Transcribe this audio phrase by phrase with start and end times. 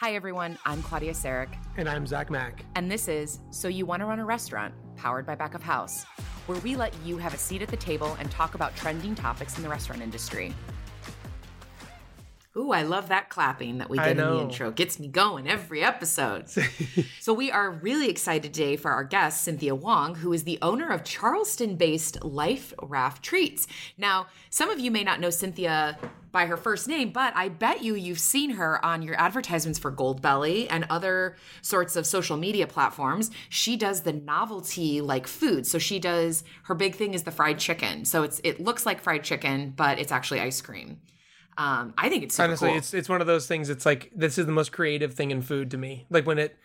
[0.00, 0.56] Hi, everyone.
[0.64, 1.50] I'm Claudia Sarek.
[1.76, 2.64] And I'm Zach Mack.
[2.74, 6.04] And this is So You Want to Run a Restaurant, powered by Back of House,
[6.46, 9.58] where we let you have a seat at the table and talk about trending topics
[9.58, 10.54] in the restaurant industry.
[12.56, 14.72] Ooh, I love that clapping that we did in the intro.
[14.72, 16.50] Gets me going every episode.
[17.20, 20.88] so we are really excited today for our guest, Cynthia Wong, who is the owner
[20.90, 23.68] of Charleston-based Life Raft Treats.
[23.96, 25.96] Now, some of you may not know Cynthia
[26.32, 29.92] by her first name, but I bet you you've seen her on your advertisements for
[29.92, 33.30] Goldbelly and other sorts of social media platforms.
[33.48, 35.68] She does the novelty like food.
[35.68, 38.04] So she does her big thing is the fried chicken.
[38.04, 40.98] So it's it looks like fried chicken, but it's actually ice cream.
[41.60, 42.78] Um, I think it's honestly, cool.
[42.78, 43.68] it's it's one of those things.
[43.68, 46.06] It's like this is the most creative thing in food to me.
[46.08, 46.56] Like when it,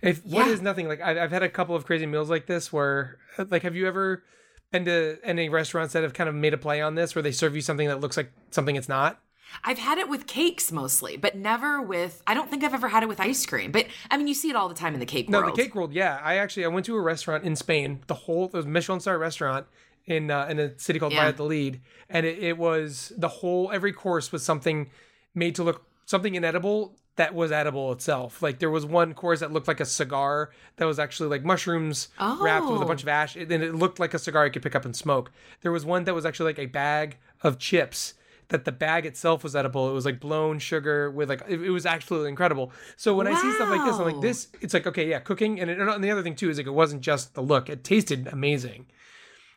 [0.00, 0.38] if yeah.
[0.38, 0.86] what is nothing.
[0.86, 3.18] Like I've, I've had a couple of crazy meals like this where,
[3.50, 4.22] like, have you ever
[4.70, 7.32] been to any restaurants that have kind of made a play on this, where they
[7.32, 9.18] serve you something that looks like something it's not?
[9.64, 12.22] I've had it with cakes mostly, but never with.
[12.24, 13.72] I don't think I've ever had it with ice cream.
[13.72, 15.50] But I mean, you see it all the time in the cake no, world.
[15.50, 15.92] No, the cake world.
[15.92, 18.04] Yeah, I actually I went to a restaurant in Spain.
[18.06, 19.66] The whole it was Michelin star restaurant,
[20.06, 21.32] in uh, in a city called yeah.
[21.38, 24.90] Lead, and it, it was the whole every course was something
[25.34, 28.42] made to look something inedible that was edible itself.
[28.42, 32.08] Like there was one course that looked like a cigar that was actually like mushrooms
[32.18, 32.42] oh.
[32.42, 34.74] wrapped with a bunch of ash, and it looked like a cigar you could pick
[34.74, 35.30] up and smoke.
[35.62, 38.14] There was one that was actually like a bag of chips
[38.48, 39.88] that the bag itself was edible.
[39.88, 42.72] It was like blown sugar with like it, it was absolutely incredible.
[42.96, 43.34] So when wow.
[43.34, 44.48] I see stuff like this, I'm like this.
[44.60, 46.70] It's like okay, yeah, cooking, and, it, and the other thing too is like it
[46.70, 48.86] wasn't just the look; it tasted amazing.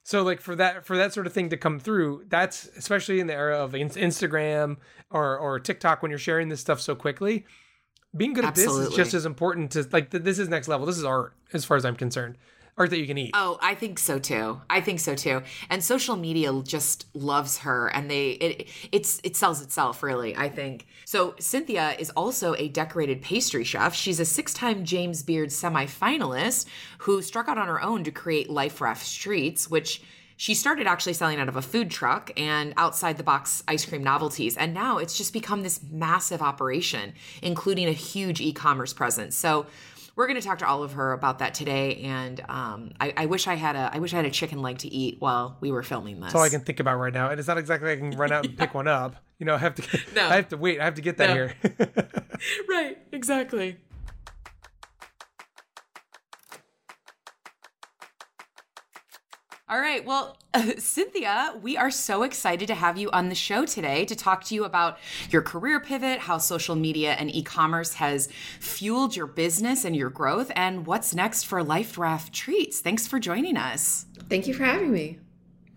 [0.08, 3.28] So like for that for that sort of thing to come through, that's especially in
[3.28, 4.78] the era of Instagram
[5.12, 7.46] or or TikTok when you're sharing this stuff so quickly.
[8.16, 8.76] Being good Absolutely.
[8.76, 10.86] at this is just as important to like this is next level.
[10.86, 12.38] This is art as far as I'm concerned
[12.78, 13.32] art that you can eat.
[13.34, 14.62] Oh, I think so too.
[14.70, 15.42] I think so too.
[15.70, 20.50] And social media just loves her and they it it's it sells itself really, I
[20.50, 20.88] think.
[21.06, 23.96] So Cynthia is also a decorated pastry chef.
[23.96, 26.66] She's a six-time James Beard semi-finalist
[27.00, 30.02] who struck out on her own to create Life Raft Treats, which
[30.40, 34.04] she started actually selling out of a food truck and outside the box ice cream
[34.04, 34.56] novelties.
[34.56, 39.36] And now it's just become this massive operation, including a huge e commerce presence.
[39.36, 39.66] So
[40.18, 42.02] we're going to talk to all of her about that today.
[42.02, 44.80] And um, I, I, wish I had a I wish I had a chicken leg
[44.80, 46.26] to eat while we were filming this.
[46.26, 48.32] That's all I can think about right now, and it's not exactly I can run
[48.32, 48.66] out and yeah.
[48.66, 49.16] pick one up.
[49.38, 50.00] You know, I have to.
[50.16, 50.28] No.
[50.28, 50.82] I have to wait.
[50.82, 51.34] I have to get that no.
[51.36, 51.54] here.
[52.70, 52.98] right.
[53.12, 53.78] Exactly.
[59.70, 60.06] All right.
[60.06, 64.16] Well, uh, Cynthia, we are so excited to have you on the show today to
[64.16, 64.98] talk to you about
[65.30, 68.30] your career pivot, how social media and e commerce has
[68.62, 72.80] fueled your business and your growth, and what's next for Life Raft Treats.
[72.80, 74.06] Thanks for joining us.
[74.30, 75.20] Thank you for having me.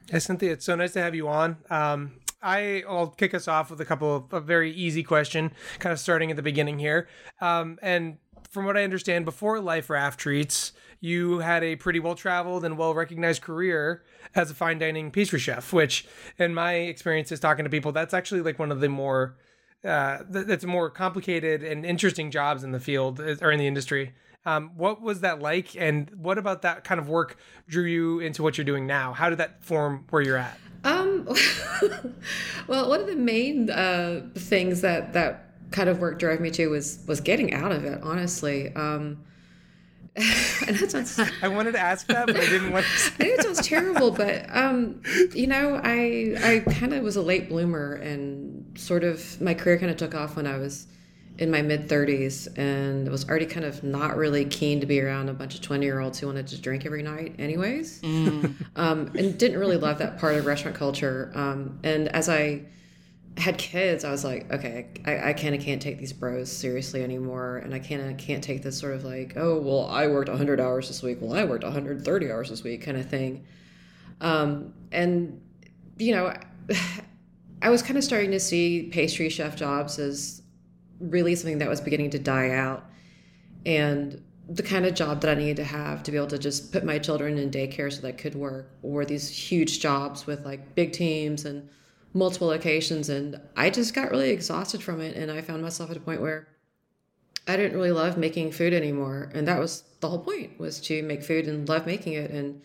[0.08, 1.56] Hey, Cynthia, it's so nice to have you on.
[1.68, 5.92] Um, I, will kick us off with a couple of a very easy question, kind
[5.92, 7.08] of starting at the beginning here.
[7.40, 8.18] Um, and
[8.50, 12.76] from what I understand, before Life Raft Treats, you had a pretty well traveled and
[12.76, 14.02] well recognized career
[14.34, 16.06] as a fine dining pastry chef, which,
[16.36, 19.36] in my experience, is talking to people, that's actually like one of the more
[19.84, 24.12] uh, that's more complicated and interesting jobs in the field or in the industry.
[24.44, 27.36] Um, what was that like, and what about that kind of work
[27.68, 29.12] drew you into what you're doing now?
[29.12, 30.58] How did that form where you're at?
[30.82, 31.26] Um,
[32.66, 36.68] well, one of the main uh, things that that kind of work drove me to
[36.68, 38.00] was was getting out of it.
[38.02, 39.24] Honestly, um,
[40.18, 41.18] I know sounds.
[41.42, 42.84] I wanted to ask that, but I didn't want.
[42.84, 45.02] To I know it sounds terrible, but um,
[45.34, 46.34] you know, I
[46.66, 50.14] I kind of was a late bloomer, and sort of my career kind of took
[50.14, 50.88] off when I was
[51.38, 55.28] in my mid 30s, and was already kind of not really keen to be around
[55.28, 58.52] a bunch of 20 year olds who wanted to drink every night, anyways, mm.
[58.76, 61.30] um, and didn't really love that part of restaurant culture.
[61.34, 62.62] Um, and as I
[63.36, 67.02] had kids, I was like, okay, I, I kind of can't take these bros seriously
[67.02, 70.28] anymore, and I kind of can't take this sort of like, oh, well, I worked
[70.28, 73.46] 100 hours this week, well, I worked 130 hours this week, kind of thing.
[74.20, 75.40] Um, and
[75.98, 76.34] you know,
[77.62, 80.42] I was kind of starting to see pastry chef jobs as
[80.98, 82.84] really something that was beginning to die out,
[83.64, 86.72] and the kind of job that I needed to have to be able to just
[86.72, 90.44] put my children in daycare so that I could work, or these huge jobs with
[90.44, 91.68] like big teams and
[92.12, 95.96] multiple locations and I just got really exhausted from it and I found myself at
[95.96, 96.48] a point where
[97.46, 101.02] I didn't really love making food anymore and that was the whole point was to
[101.02, 102.62] make food and love making it and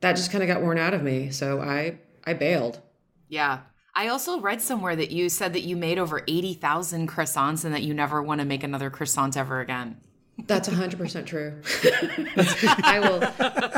[0.00, 2.80] that just kind of got worn out of me so I I bailed.
[3.28, 3.60] Yeah.
[3.94, 7.82] I also read somewhere that you said that you made over 80,000 croissants and that
[7.82, 9.98] you never want to make another croissant ever again.
[10.46, 11.60] That's 100% true.
[12.84, 13.22] I will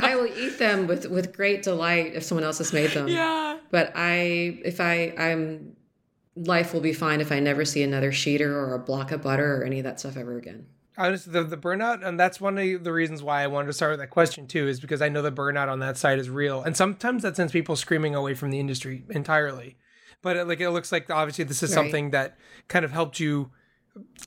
[0.02, 3.08] I will eat them with with great delight if someone else has made them.
[3.08, 3.58] Yeah.
[3.70, 5.76] But I if I I'm
[6.34, 9.60] life will be fine if I never see another sheeter or a block of butter
[9.60, 10.66] or any of that stuff ever again.
[10.98, 13.92] Honestly, the, the burnout, and that's one of the reasons why I wanted to start
[13.92, 16.62] with that question too, is because I know the burnout on that side is real,
[16.62, 19.76] and sometimes that sends people screaming away from the industry entirely.
[20.22, 21.74] But it, like it looks like obviously this is right.
[21.82, 22.38] something that
[22.68, 23.50] kind of helped you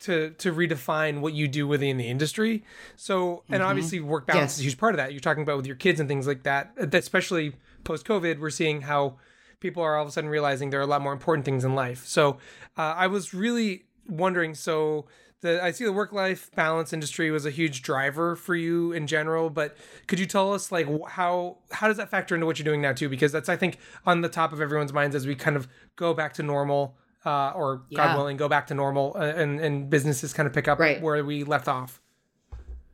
[0.02, 2.64] to to redefine what you do within the industry.
[2.96, 3.70] So, and mm-hmm.
[3.70, 4.54] obviously work balance yes.
[4.56, 5.12] is a huge part of that.
[5.12, 6.74] You're talking about with your kids and things like that.
[6.78, 9.18] Especially post COVID, we're seeing how
[9.60, 11.76] people are all of a sudden realizing there are a lot more important things in
[11.76, 12.06] life.
[12.06, 12.38] So,
[12.78, 14.56] uh, I was really wondering.
[14.56, 15.06] So,
[15.42, 19.08] the I see the work life balance industry was a huge driver for you in
[19.08, 19.78] general, but
[20.08, 22.94] could you tell us like how how does that factor into what you're doing now
[22.94, 23.10] too?
[23.10, 26.14] Because that's I think on the top of everyone's minds as we kind of go
[26.14, 27.98] back to normal uh, or yeah.
[27.98, 31.02] God willing, go back to normal uh, and, and businesses kind of pick up right.
[31.02, 32.02] where we left off.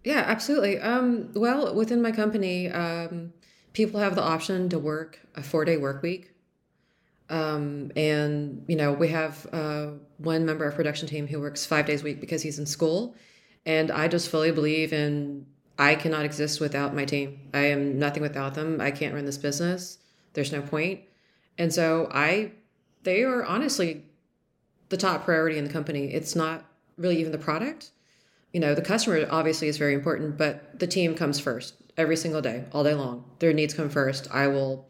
[0.04, 0.80] Yeah, absolutely.
[0.80, 3.34] Um, well, within my company, um,
[3.74, 6.32] people have the option to work a four day work week.
[7.28, 9.88] Um, and, you know, we have uh,
[10.18, 13.16] one member of production team who works five days a week because he's in school.
[13.66, 15.48] And I just fully believe in
[15.78, 17.50] I cannot exist without my team.
[17.54, 18.80] I am nothing without them.
[18.80, 19.98] I can't run this business.
[20.34, 21.02] There's no point.
[21.58, 22.52] And so I,
[23.04, 24.06] they are honestly
[24.96, 26.06] the top priority in the company.
[26.06, 26.64] It's not
[26.98, 27.92] really even the product.
[28.54, 32.42] You know, the customer obviously is very important, but the team comes first every single
[32.42, 33.26] day, all day long.
[33.40, 34.30] Their needs come first.
[34.32, 34.88] I will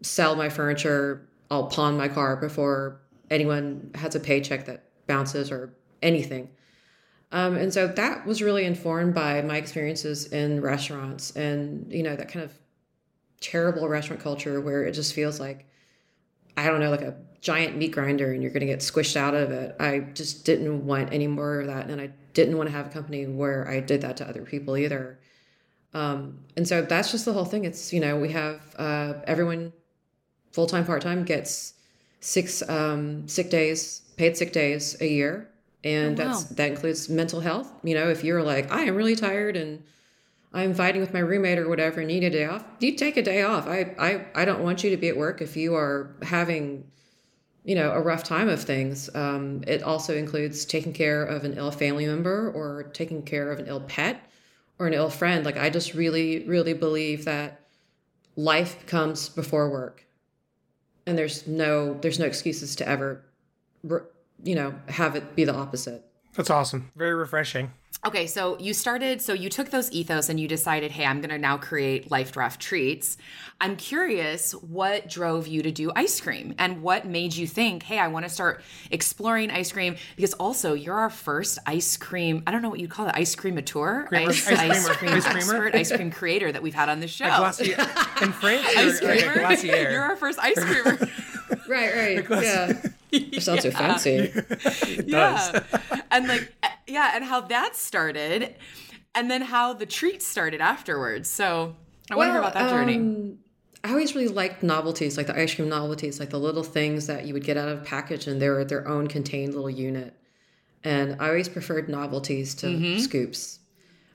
[0.00, 5.74] sell my furniture, I'll pawn my car before anyone has a paycheck that bounces or
[6.02, 6.48] anything.
[7.30, 12.16] Um, and so that was really informed by my experiences in restaurants and, you know,
[12.16, 12.52] that kind of
[13.40, 15.66] terrible restaurant culture where it just feels like,
[16.56, 19.34] I don't know, like a giant meat grinder and you're going to get squished out
[19.34, 19.74] of it.
[19.80, 21.90] I just didn't want any more of that.
[21.90, 24.76] And I didn't want to have a company where I did that to other people
[24.76, 25.18] either.
[25.94, 27.64] Um, and so that's just the whole thing.
[27.64, 29.72] It's, you know, we have uh, everyone
[30.52, 31.74] full time, part time gets
[32.20, 35.48] six um, sick days, paid sick days a year.
[35.84, 36.30] And oh, wow.
[36.30, 37.70] that's that includes mental health.
[37.82, 39.82] You know, if you're like, I am really tired and
[40.54, 43.42] I'm fighting with my roommate or whatever need a day off, you take a day
[43.42, 43.66] off.
[43.66, 46.84] I, I, I don't want you to be at work if you are having
[47.64, 49.08] you know, a rough time of things.
[49.14, 53.58] Um, it also includes taking care of an ill family member or taking care of
[53.58, 54.28] an ill pet
[54.78, 55.44] or an ill friend.
[55.44, 57.60] Like, I just really, really believe that
[58.34, 60.04] life comes before work.
[61.06, 63.24] And there's no, there's no excuses to ever,
[64.42, 66.04] you know, have it be the opposite.
[66.34, 66.90] That's awesome.
[66.96, 67.72] Very refreshing.
[68.04, 71.30] Okay, so you started, so you took those ethos and you decided, hey, I'm going
[71.30, 73.16] to now create Life Raft Treats.
[73.60, 78.00] I'm curious what drove you to do ice cream and what made you think, hey,
[78.00, 78.60] I want to start
[78.90, 82.90] exploring ice cream because also you're our first ice cream, I don't know what you'd
[82.90, 86.60] call it, ice cream tour, ice, ice, cream ice cream expert, ice cream creator that
[86.60, 87.26] we've had on the show.
[87.26, 87.80] Glacier,
[88.20, 89.90] in France, ice creamer.
[89.92, 90.98] You're our first ice creamer.
[91.68, 92.42] right, right.
[92.42, 92.82] Yeah.
[93.12, 93.70] It sounds yeah.
[93.70, 94.10] so fancy.
[94.34, 95.52] it does.
[95.52, 96.00] Yeah.
[96.10, 96.52] and like
[96.86, 98.56] yeah, and how that started,
[99.14, 101.30] and then how the treats started afterwards.
[101.30, 101.76] So
[102.10, 102.96] I well, want to hear about that journey.
[102.96, 103.38] Um,
[103.84, 107.26] I always really liked novelties, like the ice cream novelties, like the little things that
[107.26, 110.14] you would get out of a package and they're their own contained little unit.
[110.84, 112.98] And I always preferred novelties to mm-hmm.
[113.00, 113.58] scoops.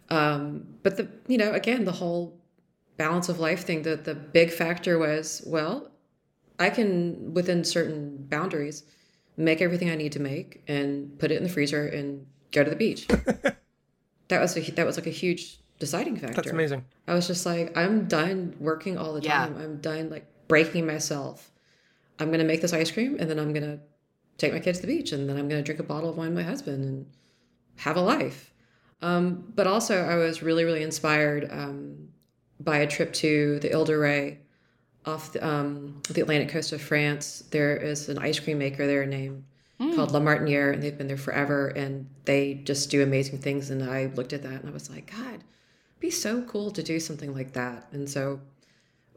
[0.10, 2.40] Um, but the, you know, again, the whole
[2.96, 5.92] balance of life thing, the, the big factor was, well,
[6.60, 8.84] I can, within certain boundaries,
[9.38, 12.70] make everything I need to make and put it in the freezer and go to
[12.70, 13.08] the beach.
[14.28, 16.36] that was a, that was like a huge deciding factor.
[16.36, 16.86] That's amazing.
[17.08, 19.56] I was just like, I'm done working all the time.
[19.56, 19.64] Yeah.
[19.64, 21.52] I'm done like breaking myself.
[22.20, 23.80] I'm gonna make this ice cream and then I'm gonna
[24.38, 26.34] take my kids to the beach and then I'm gonna drink a bottle of wine
[26.34, 27.06] with my husband and
[27.78, 28.54] have a life.
[29.02, 32.10] Um, but also, I was really, really inspired um,
[32.60, 34.38] by a trip to the Ile de Ré
[35.08, 37.44] off the, um, the Atlantic coast of France.
[37.52, 39.44] There is an ice cream maker there named
[39.80, 39.96] mm.
[39.96, 43.70] called La Martiniere, and they've been there forever, and they just do amazing things.
[43.70, 46.84] And I looked at that and I was like, God, it'd be so cool to
[46.84, 47.88] do something like that.
[47.92, 48.40] And so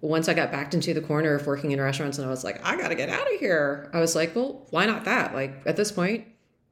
[0.01, 2.65] once I got backed into the corner of working in restaurants, and I was like,
[2.65, 3.91] I got to get out of here.
[3.93, 5.35] I was like, well, why not that?
[5.35, 6.27] Like at this point,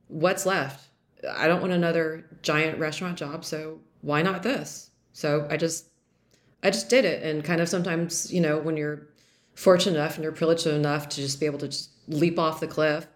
[0.09, 0.87] what's left?
[1.29, 4.91] I don't want another giant restaurant job, so why not this?
[5.13, 5.88] So I just
[6.63, 7.23] I just did it.
[7.23, 9.09] And kind of sometimes, you know, when you're
[9.55, 12.67] fortunate enough and you're privileged enough to just be able to just leap off the
[12.67, 13.07] cliff,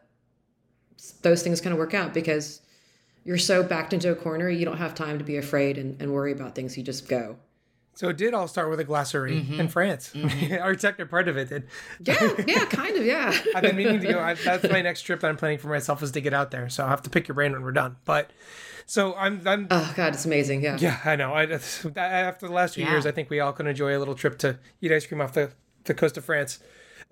[1.23, 2.61] those things kind of work out because
[3.25, 6.13] you're so backed into a corner, you don't have time to be afraid and, and
[6.13, 6.77] worry about things.
[6.77, 7.37] You just go.
[7.95, 9.61] So it did all start with a glacerie mm-hmm.
[9.61, 10.13] in France.
[10.23, 10.63] Mm-hmm.
[10.63, 11.65] Our technical part of it did.
[12.01, 13.37] Yeah, yeah, kind of, yeah.
[13.55, 14.19] I've been meaning to go.
[14.21, 16.69] I, that's my next trip that I'm planning for myself is to get out there.
[16.69, 17.97] So I'll have to pick your brain when we're done.
[18.05, 18.31] But
[18.93, 19.69] so I'm, I'm.
[19.71, 20.63] Oh God, it's amazing.
[20.63, 20.77] Yeah.
[20.79, 21.33] Yeah, I know.
[21.33, 22.91] I, after the last few yeah.
[22.91, 25.33] years, I think we all can enjoy a little trip to eat ice cream off
[25.33, 25.51] the
[25.85, 26.59] the coast of France.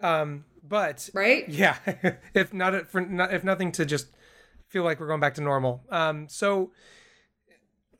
[0.02, 1.48] Um, but right?
[1.48, 1.78] Yeah,
[2.34, 4.08] if not for not, if nothing to just
[4.68, 5.82] feel like we're going back to normal.
[5.88, 6.70] Um, so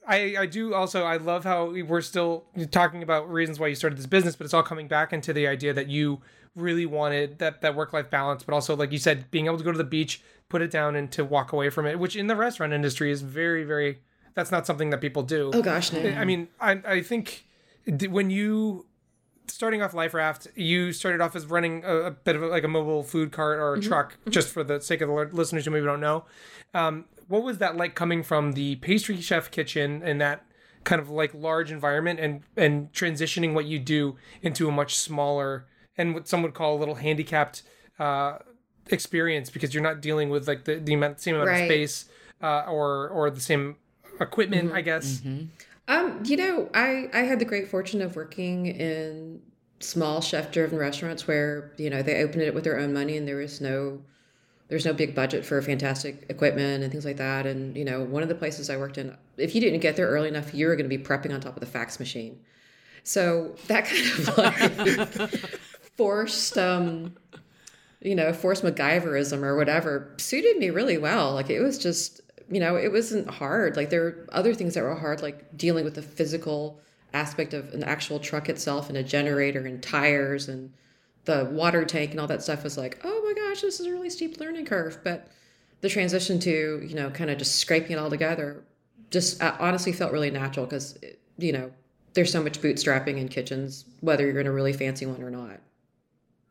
[0.06, 3.98] I I do also I love how we're still talking about reasons why you started
[3.98, 6.20] this business, but it's all coming back into the idea that you
[6.56, 9.64] really wanted that that work life balance, but also like you said, being able to
[9.64, 12.26] go to the beach, put it down, and to walk away from it, which in
[12.26, 14.00] the restaurant industry is very very.
[14.34, 15.50] That's not something that people do.
[15.52, 16.00] Oh gosh, no.
[16.00, 17.46] I mean, I I think
[18.08, 18.86] when you
[19.46, 22.62] starting off life raft you started off as running a, a bit of a, like
[22.62, 23.88] a mobile food cart or a mm-hmm.
[23.88, 24.30] truck mm-hmm.
[24.30, 26.24] just for the sake of the listeners who maybe don't know
[26.72, 30.44] um, what was that like coming from the pastry chef kitchen and that
[30.82, 35.66] kind of like large environment and and transitioning what you do into a much smaller
[35.96, 37.62] and what some would call a little handicapped
[37.98, 38.38] uh,
[38.88, 41.62] experience because you're not dealing with like the, the amount, same amount right.
[41.62, 42.06] of space
[42.42, 43.76] uh, or or the same
[44.20, 44.76] equipment, mm-hmm.
[44.76, 45.20] I guess.
[45.20, 45.44] Mm-hmm.
[45.88, 49.40] Um, you know, I I had the great fortune of working in
[49.80, 53.36] small chef-driven restaurants where you know they opened it with their own money and there
[53.36, 54.00] was no
[54.70, 57.44] there's no big budget for fantastic equipment and things like that.
[57.44, 60.06] And you know, one of the places I worked in, if you didn't get there
[60.06, 62.40] early enough, you were going to be prepping on top of the fax machine.
[63.02, 65.30] So that kind of like
[65.96, 67.16] forced, um,
[68.00, 71.34] you know, forced MacGyverism or whatever suited me really well.
[71.34, 73.76] Like it was just you know, it wasn't hard.
[73.76, 76.80] Like there were other things that were hard, like dealing with the physical
[77.12, 80.72] aspect of an actual truck itself and a generator and tires and
[81.24, 83.90] the water tank and all that stuff was like, oh my gosh, this is a
[83.90, 84.98] really steep learning curve.
[85.04, 85.28] But
[85.80, 88.64] the transition to, you know, kind of just scraping it all together
[89.10, 90.98] just uh, honestly felt really natural because,
[91.38, 91.70] you know,
[92.14, 95.60] there's so much bootstrapping in kitchens, whether you're in a really fancy one or not.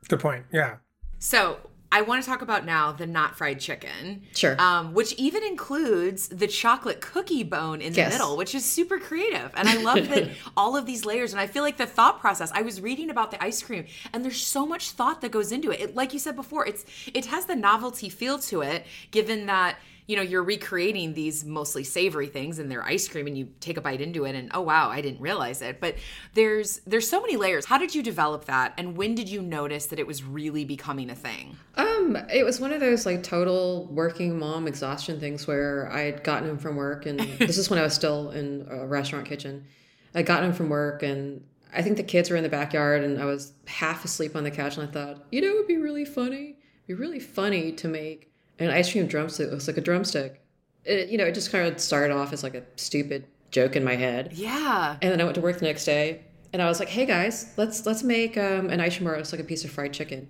[0.07, 0.45] Good point.
[0.51, 0.77] Yeah.
[1.19, 1.59] So
[1.91, 4.21] I want to talk about now the not fried chicken.
[4.35, 4.59] Sure.
[4.61, 8.13] Um, which even includes the chocolate cookie bone in the yes.
[8.13, 9.51] middle, which is super creative.
[9.55, 11.31] And I love that all of these layers.
[11.31, 14.23] And I feel like the thought process, I was reading about the ice cream and
[14.23, 15.79] there's so much thought that goes into it.
[15.79, 19.77] it like you said before, it's it has the novelty feel to it, given that
[20.09, 23.77] you know you're recreating these mostly savory things in their ice cream and you take
[23.77, 25.79] a bite into it and oh wow i didn't realize it.
[25.79, 25.95] But
[26.33, 27.65] there's there's so many layers.
[27.65, 31.11] How did you develop that and when did you notice that it was really becoming
[31.11, 31.55] a thing?
[31.75, 36.23] Um it was one of those like total working mom exhaustion things where i had
[36.23, 39.65] gotten him from work and this is when i was still in a restaurant kitchen.
[40.15, 43.21] I got him from work and I think the kids were in the backyard and
[43.21, 45.77] I was half asleep on the couch and I thought, you know, it would be
[45.77, 46.57] really funny.
[46.87, 48.28] It'd be really funny to make
[48.59, 50.41] an ice cream drumstick looks like a drumstick.
[50.85, 53.83] It, you know, it just kind of started off as like a stupid joke in
[53.83, 54.33] my head.
[54.33, 54.97] Yeah.
[55.01, 56.23] And then I went to work the next day,
[56.53, 59.41] and I was like, "Hey guys, let's let's make um, an ice cream looks like
[59.41, 60.29] a piece of fried chicken."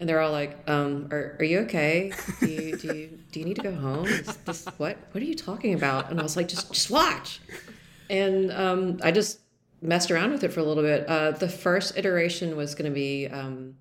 [0.00, 2.12] And they're all like, um, are, are you okay?
[2.40, 4.06] Do you, do you, do you need to go home?
[4.06, 6.10] Is this, what, what are you talking about?
[6.10, 7.40] And I was like, just, just watch.
[8.10, 9.38] And um, I just
[9.80, 11.08] messed around with it for a little bit.
[11.08, 13.76] Uh, the first iteration was going to be um,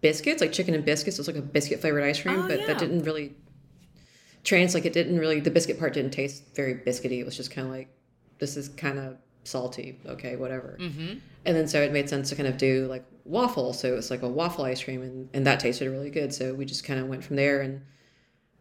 [0.00, 1.18] biscuits, like chicken and biscuits.
[1.18, 2.66] It was like a biscuit flavored ice cream, oh, but yeah.
[2.66, 3.34] that didn't really
[4.44, 4.74] trans.
[4.74, 7.20] Like it didn't really, the biscuit part didn't taste very biscuity.
[7.20, 7.88] It was just kind of like,
[8.38, 9.98] this is kind of salty.
[10.06, 10.78] Okay, whatever.
[10.80, 11.18] Mm-hmm.
[11.44, 13.72] And then so it made sense to kind of do like waffle.
[13.72, 16.32] So it was like a waffle ice cream, and, and that tasted really good.
[16.32, 17.76] So we just kind of went from there and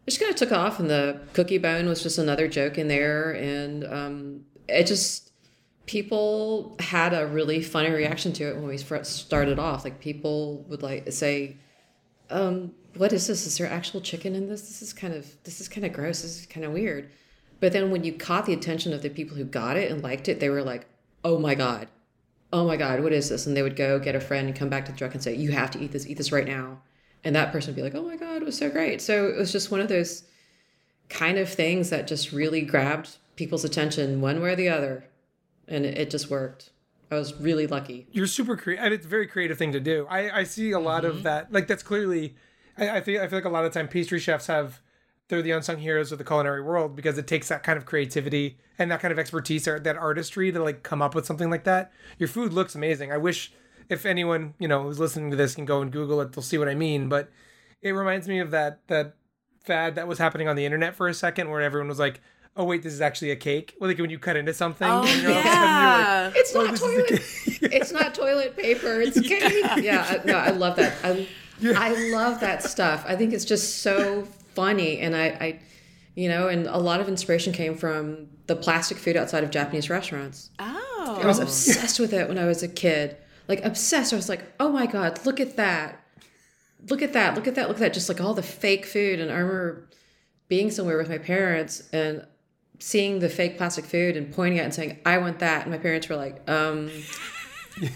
[0.05, 0.79] it just kind of took off.
[0.79, 3.31] And the cookie bone was just another joke in there.
[3.31, 5.26] And um, it just,
[5.87, 9.83] people had a really funny reaction to it when we first started off.
[9.83, 11.57] Like people would like say,
[12.29, 13.47] um, "What is this?
[13.47, 14.61] Is there actual chicken in this?
[14.61, 16.21] This is kind of this is kind of gross.
[16.21, 17.09] This is kind of weird."
[17.59, 20.29] But then when you caught the attention of the people who got it and liked
[20.29, 20.85] it, they were like,
[21.23, 21.87] "Oh my god,
[22.53, 24.69] oh my god, what is this?" And they would go get a friend and come
[24.69, 26.05] back to the truck and say, "You have to eat this.
[26.05, 26.81] Eat this right now."
[27.23, 29.37] And that person would be like, "Oh my god, it was so great." So it
[29.37, 30.23] was just one of those
[31.09, 35.05] kind of things that just really grabbed people's attention one way or the other
[35.67, 36.71] and it, it just worked.
[37.09, 38.07] I was really lucky.
[38.11, 40.05] You're super creative, and it's a very creative thing to do.
[40.09, 41.17] I, I see a lot mm-hmm.
[41.17, 41.51] of that.
[41.51, 42.35] Like that's clearly,
[42.77, 44.81] I, I think I feel like a lot of time pastry chefs have
[45.29, 48.57] they're the unsung heroes of the culinary world because it takes that kind of creativity
[48.79, 51.65] and that kind of expertise or that artistry to like come up with something like
[51.65, 51.91] that.
[52.17, 53.11] Your food looks amazing.
[53.11, 53.51] I wish
[53.89, 56.57] if anyone you know who's listening to this can go and Google it, they'll see
[56.57, 57.09] what I mean.
[57.09, 57.29] But
[57.81, 59.15] it reminds me of that that
[59.63, 62.21] fad that was happening on the internet for a second where everyone was like
[62.57, 63.75] oh wait, this is actually a cake.
[63.79, 66.31] Well, like when you cut into something, oh, you're yeah.
[66.33, 67.07] Like, it's oh, not toilet.
[67.73, 68.99] it's not toilet paper.
[68.99, 69.53] It's cake.
[69.63, 70.93] Yeah, yeah I, no, I love that.
[71.03, 71.27] I,
[71.59, 71.73] yeah.
[71.75, 73.05] I love that stuff.
[73.07, 75.59] I think it's just so funny, and I, I,
[76.15, 79.89] you know, and a lot of inspiration came from the plastic food outside of Japanese
[79.89, 80.49] restaurants.
[80.59, 81.43] Oh, I was oh.
[81.43, 83.17] obsessed with it when I was a kid.
[83.47, 84.11] Like obsessed.
[84.11, 86.03] I was like, oh my god, look at that.
[86.89, 87.35] Look at that.
[87.35, 87.67] Look at that.
[87.67, 87.93] Look at that.
[87.93, 89.19] Just like all the fake food.
[89.19, 89.87] And I remember
[90.47, 92.25] being somewhere with my parents and
[92.79, 95.63] seeing the fake plastic food and pointing at it and saying, I want that.
[95.63, 96.91] And my parents were like, um,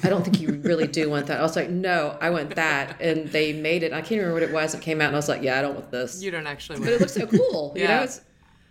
[0.03, 1.39] I don't think you really do want that.
[1.39, 3.00] I was like, no, I want that.
[3.01, 3.93] And they made it.
[3.93, 4.73] I can't remember what it was.
[4.73, 6.21] It came out and I was like, yeah, I don't want this.
[6.21, 7.73] You don't actually But it looks so cool.
[7.75, 8.21] You know, it's,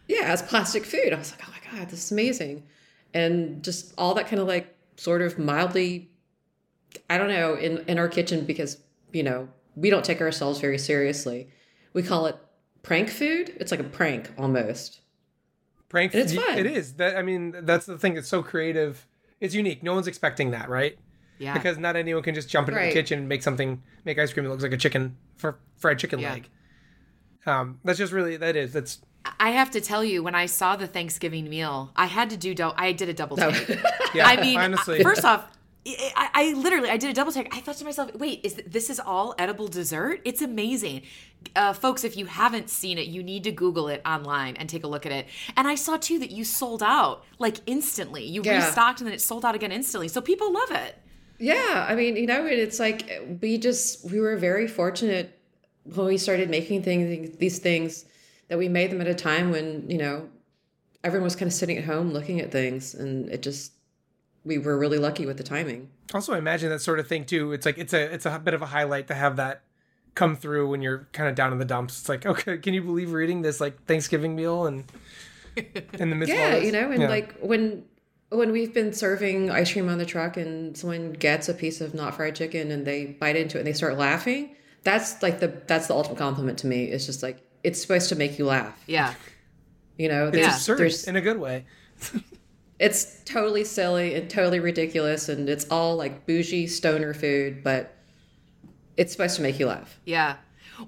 [0.09, 1.13] yeah, it's plastic food.
[1.13, 2.65] I was like, oh my God, this is amazing.
[3.15, 6.11] And just all that kind of like sort of mildly,
[7.09, 8.79] I don't know, in, in our kitchen because,
[9.13, 11.49] you know, we don't take ourselves very seriously.
[11.93, 12.37] We call it
[12.83, 13.57] prank food.
[13.59, 15.01] It's like a prank almost.
[15.91, 16.15] Prank.
[16.15, 16.57] It's fun.
[16.57, 16.95] It is.
[16.95, 18.17] That I mean, that's the thing.
[18.17, 19.07] It's so creative.
[19.41, 19.83] It's unique.
[19.83, 20.97] No one's expecting that, right?
[21.39, 21.53] Yeah.
[21.53, 22.87] Because not anyone can just jump into right.
[22.87, 25.99] the kitchen and make something, make ice cream that looks like a chicken for fried
[25.99, 26.33] chicken yeah.
[26.33, 26.49] leg.
[27.45, 29.01] Um, that's just really that is that's.
[29.39, 32.55] I have to tell you, when I saw the Thanksgiving meal, I had to do.
[32.55, 33.69] Do- I did a double take.
[34.15, 35.03] yeah, I mean, honestly.
[35.03, 35.45] first off,
[35.87, 37.55] I, I, literally I did a double take.
[37.55, 40.21] I thought to myself, "Wait, is this is all edible dessert?
[40.25, 41.03] It's amazing."
[41.57, 44.85] Uh, folks, if you haven't seen it, you need to Google it online and take
[44.85, 45.27] a look at it.
[45.57, 48.25] And I saw too that you sold out like instantly.
[48.25, 48.67] You yeah.
[48.67, 50.09] restocked and then it sold out again instantly.
[50.09, 50.97] So people love it.
[51.39, 55.39] Yeah, I mean, you know, it's like we just we were very fortunate
[55.85, 58.05] when we started making things these things
[58.49, 60.29] that we made them at a time when you know
[61.03, 63.73] everyone was kind of sitting at home looking at things, and it just
[64.45, 65.91] we were really lucky with the timing.
[66.15, 67.53] Also, I imagine that sort of thing too.
[67.53, 69.63] It's like it's a it's a bit of a highlight to have that
[70.15, 72.01] come through when you're kind of down in the dumps.
[72.01, 74.85] It's like, okay, can you believe we're eating this like Thanksgiving meal and
[75.95, 77.09] in the midst yeah, of you know, and yeah.
[77.09, 77.85] like when
[78.31, 81.95] when we've been serving ice cream on the truck and someone gets a piece of
[81.95, 85.49] not fried chicken and they bite into it and they start laughing, that's like the
[85.67, 86.85] that's the ultimate compliment to me.
[86.85, 88.83] It's just like it's supposed to make you laugh.
[88.87, 89.15] Yeah.
[89.99, 90.55] You know, it's yeah.
[90.55, 91.67] absurd in a good way.
[92.81, 97.95] it's totally silly and totally ridiculous and it's all like bougie stoner food but
[98.97, 100.01] it's supposed to make you laugh.
[100.05, 100.37] Yeah.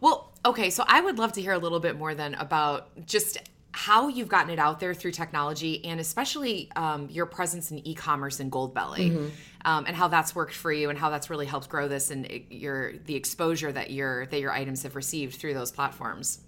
[0.00, 3.38] Well okay so i would love to hear a little bit more then about just
[3.72, 8.38] how you've gotten it out there through technology and especially um, your presence in e-commerce
[8.38, 9.28] and goldbelly mm-hmm.
[9.64, 12.28] um, and how that's worked for you and how that's really helped grow this and
[12.50, 16.40] your the exposure that your that your items have received through those platforms.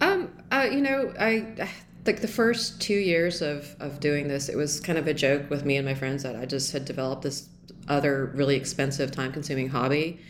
[0.00, 1.68] Um uh, you know i
[2.06, 5.50] like the first two years of of doing this, it was kind of a joke
[5.50, 7.48] with me and my friends that I just had developed this
[7.88, 10.20] other really expensive, time consuming hobby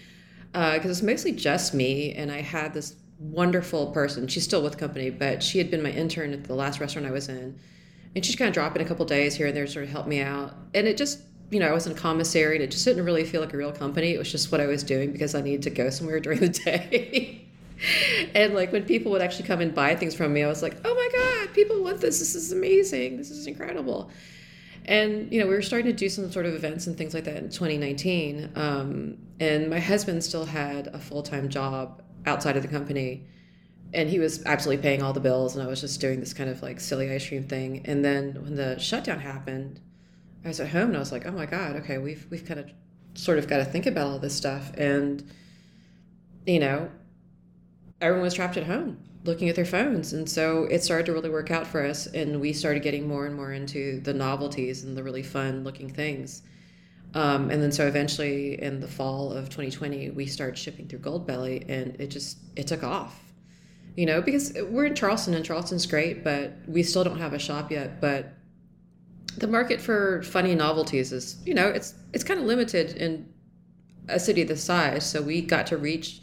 [0.52, 4.26] because uh, it's mostly just me, and I had this wonderful person.
[4.28, 7.10] She's still with company, but she had been my intern at the last restaurant I
[7.10, 7.58] was in,
[8.14, 9.90] and she'd kind of drop in a couple days here and there, to sort of
[9.90, 12.72] help me out, and it just you know, I was in a commissary and it
[12.72, 14.12] just didn't really feel like a real company.
[14.12, 16.48] It was just what I was doing because I needed to go somewhere during the
[16.48, 17.46] day.
[18.34, 20.76] and like when people would actually come and buy things from me, I was like,
[20.84, 21.25] oh my God,
[21.56, 22.20] people want this.
[22.20, 23.16] This is amazing.
[23.16, 24.10] This is incredible.
[24.84, 27.24] And, you know, we were starting to do some sort of events and things like
[27.24, 28.52] that in 2019.
[28.54, 33.26] Um, and my husband still had a full time job outside of the company.
[33.92, 35.56] And he was absolutely paying all the bills.
[35.56, 37.82] And I was just doing this kind of like silly ice cream thing.
[37.86, 39.80] And then when the shutdown happened,
[40.44, 42.60] I was at home and I was like, oh my God, okay, we've, we've kind
[42.60, 42.70] of
[43.14, 44.70] sort of got to think about all this stuff.
[44.76, 45.28] And,
[46.46, 46.90] you know,
[48.00, 50.12] everyone was trapped at home looking at their phones.
[50.12, 52.06] And so it started to really work out for us.
[52.06, 55.90] And we started getting more and more into the novelties and the really fun looking
[55.90, 56.42] things.
[57.14, 61.64] Um, and then so eventually in the fall of 2020, we started shipping through Goldbelly
[61.68, 63.22] and it just, it took off.
[63.96, 67.38] You know, because we're in Charleston and Charleston's great, but we still don't have a
[67.38, 67.98] shop yet.
[68.00, 68.34] But
[69.38, 73.32] the market for funny novelties is, you know, it's it's kind of limited in
[74.08, 75.08] a city this size.
[75.08, 76.20] So we got to reach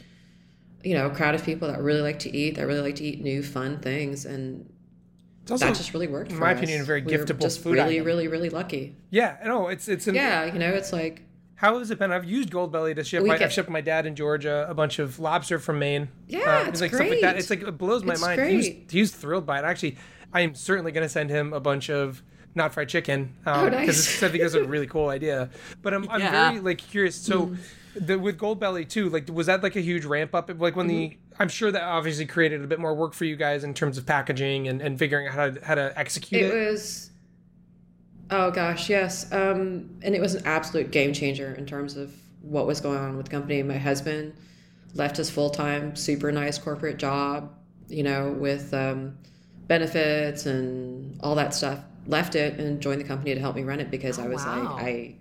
[0.83, 3.03] you know, a crowd of people that really like to eat, that really like to
[3.03, 4.69] eat new, fun things, and
[5.49, 6.31] also, that just really worked.
[6.31, 6.57] In my us.
[6.57, 7.73] opinion, a very we giftable just food.
[7.75, 8.05] Really, item.
[8.05, 8.95] really, really lucky.
[9.09, 11.23] Yeah, no, it's it's an, yeah, you know, it's like
[11.55, 12.11] how has it been?
[12.11, 13.23] I've used Goldbelly to ship.
[13.23, 16.09] My, get, I've shipped my dad in Georgia a bunch of lobster from Maine.
[16.27, 16.99] Yeah, uh, it's like great.
[16.99, 17.37] stuff like that.
[17.37, 18.41] It's like it blows my it's mind.
[18.41, 19.65] He was, he was thrilled by it.
[19.65, 19.97] Actually,
[20.33, 22.21] I am certainly going to send him a bunch of
[22.55, 24.21] not fried chicken because um, oh, nice.
[24.21, 25.49] I think it's a really cool idea.
[25.81, 26.49] But I'm, I'm yeah.
[26.49, 27.15] very like curious.
[27.15, 27.47] So.
[27.47, 27.57] Mm
[27.95, 30.49] the with Goldbelly too, like was that like a huge ramp up?
[30.49, 30.97] Like when mm-hmm.
[30.97, 33.97] the I'm sure that obviously created a bit more work for you guys in terms
[33.97, 36.53] of packaging and, and figuring out how to how to execute it.
[36.53, 37.11] It was
[38.29, 39.31] oh gosh, yes.
[39.31, 43.17] Um and it was an absolute game changer in terms of what was going on
[43.17, 43.63] with the company.
[43.63, 44.33] My husband
[44.93, 47.51] left his full time, super nice corporate job,
[47.87, 49.17] you know, with um,
[49.67, 51.79] benefits and all that stuff.
[52.05, 54.45] Left it and joined the company to help me run it because oh, I was
[54.45, 54.75] wow.
[54.75, 55.15] like, I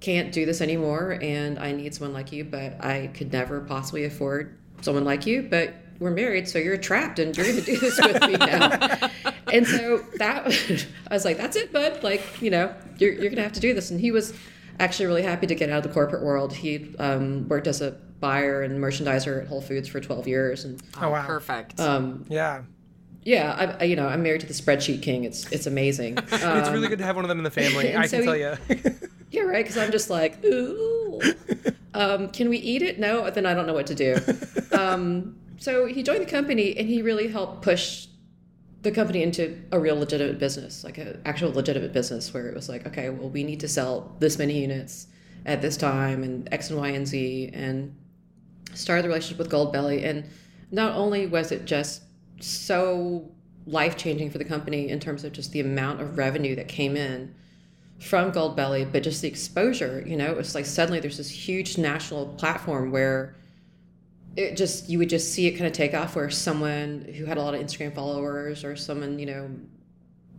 [0.00, 4.04] can't do this anymore and I need someone like you, but I could never possibly
[4.04, 5.42] afford someone like you.
[5.42, 9.10] But we're married, so you're trapped and you're going to do this with me now.
[9.52, 12.02] and so that, I was like, that's it, bud.
[12.02, 13.90] Like, you know, you're, you're going to have to do this.
[13.90, 14.32] And he was
[14.78, 16.52] actually really happy to get out of the corporate world.
[16.52, 20.64] He um, worked as a buyer and merchandiser at Whole Foods for 12 years.
[20.64, 21.26] And oh, wow.
[21.26, 21.80] Perfect.
[21.80, 22.62] Um, yeah.
[23.24, 25.24] Yeah, I, you know, I'm married to the spreadsheet king.
[25.24, 26.16] It's it's amazing.
[26.16, 27.94] Um, it's really good to have one of them in the family.
[27.94, 28.56] I so can tell you.
[29.30, 29.64] Yeah, right.
[29.64, 31.20] Because I'm just like, ooh.
[31.94, 33.00] Um, can we eat it?
[33.00, 33.28] No.
[33.28, 34.16] Then I don't know what to do.
[34.72, 38.06] Um, so he joined the company, and he really helped push
[38.82, 42.68] the company into a real legitimate business, like an actual legitimate business, where it was
[42.68, 45.08] like, okay, well, we need to sell this many units
[45.44, 47.96] at this time, and X and Y and Z, and
[48.74, 50.04] started the relationship with Goldbelly.
[50.04, 50.24] And
[50.70, 52.02] not only was it just
[52.40, 53.28] so
[53.66, 56.96] life changing for the company in terms of just the amount of revenue that came
[56.96, 57.34] in
[57.98, 60.04] from Goldbelly, but just the exposure.
[60.06, 63.36] You know, it was like suddenly there's this huge national platform where
[64.36, 67.38] it just you would just see it kind of take off where someone who had
[67.38, 69.50] a lot of Instagram followers or someone, you know,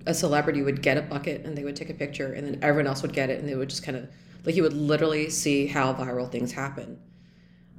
[0.05, 2.87] a celebrity would get a bucket and they would take a picture and then everyone
[2.87, 4.09] else would get it and they would just kind of
[4.45, 6.99] like you would literally see how viral things happen.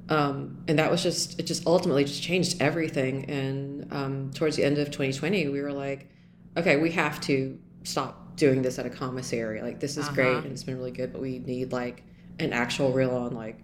[0.09, 4.63] Um, and that was just it just ultimately just changed everything and um, towards the
[4.63, 6.09] end of 2020 we were like
[6.57, 9.61] okay we have to stop doing this at a commissary.
[9.61, 10.15] Like this is uh-huh.
[10.15, 12.03] great and it's been really good but we need like
[12.39, 13.59] an actual real on like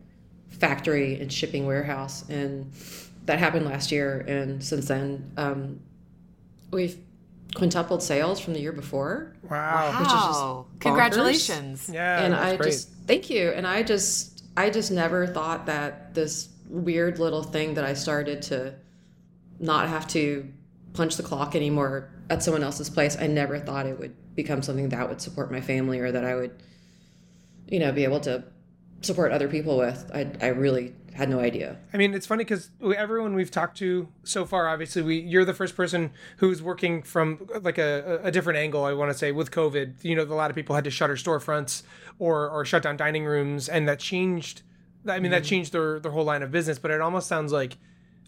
[0.49, 2.27] factory and shipping warehouse.
[2.29, 2.71] And
[3.25, 5.79] that happened last year and since then um,
[6.71, 6.97] we've
[7.55, 9.35] quintupled sales from the year before.
[9.49, 9.99] Wow.
[9.99, 11.89] Which is just congratulations.
[11.91, 12.71] yeah and i great.
[12.71, 13.49] just thank you.
[13.49, 18.41] And i just i just never thought that this weird little thing that i started
[18.41, 18.73] to
[19.59, 20.47] not have to
[20.97, 24.89] punch the clock anymore at someone else's place i never thought it would become something
[24.89, 26.51] that would support my family or that i would
[27.67, 28.43] you know be able to
[29.01, 30.09] support other people with.
[30.13, 31.77] I, I really had no idea.
[31.93, 35.53] I mean, it's funny because everyone we've talked to so far, obviously, we you're the
[35.53, 38.83] first person who's working from like a, a different angle.
[38.83, 41.15] I want to say with COVID, you know, a lot of people had to shutter
[41.15, 41.83] storefronts
[42.19, 44.61] or or shut down dining rooms, and that changed.
[45.07, 45.31] I mean, mm-hmm.
[45.31, 46.79] that changed their their whole line of business.
[46.79, 47.77] But it almost sounds like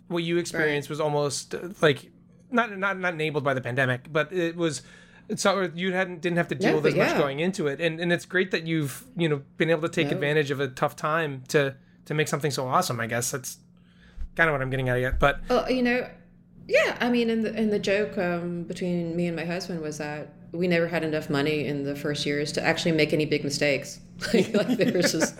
[0.07, 0.93] what you experienced right.
[0.93, 2.09] was almost like
[2.51, 4.81] not not not enabled by the pandemic, but it was
[5.35, 7.07] so you hadn't didn't have to deal with as yeah.
[7.07, 9.89] much going into it, and and it's great that you've you know been able to
[9.89, 12.99] take advantage of a tough time to to make something so awesome.
[12.99, 13.57] I guess that's
[14.35, 15.19] kind of what I'm getting at it.
[15.19, 16.09] But well, you know,
[16.67, 19.99] yeah, I mean, and the and the joke um, between me and my husband was
[19.99, 23.43] that we never had enough money in the first years to actually make any big
[23.43, 23.99] mistakes.
[24.33, 25.35] like, like there was just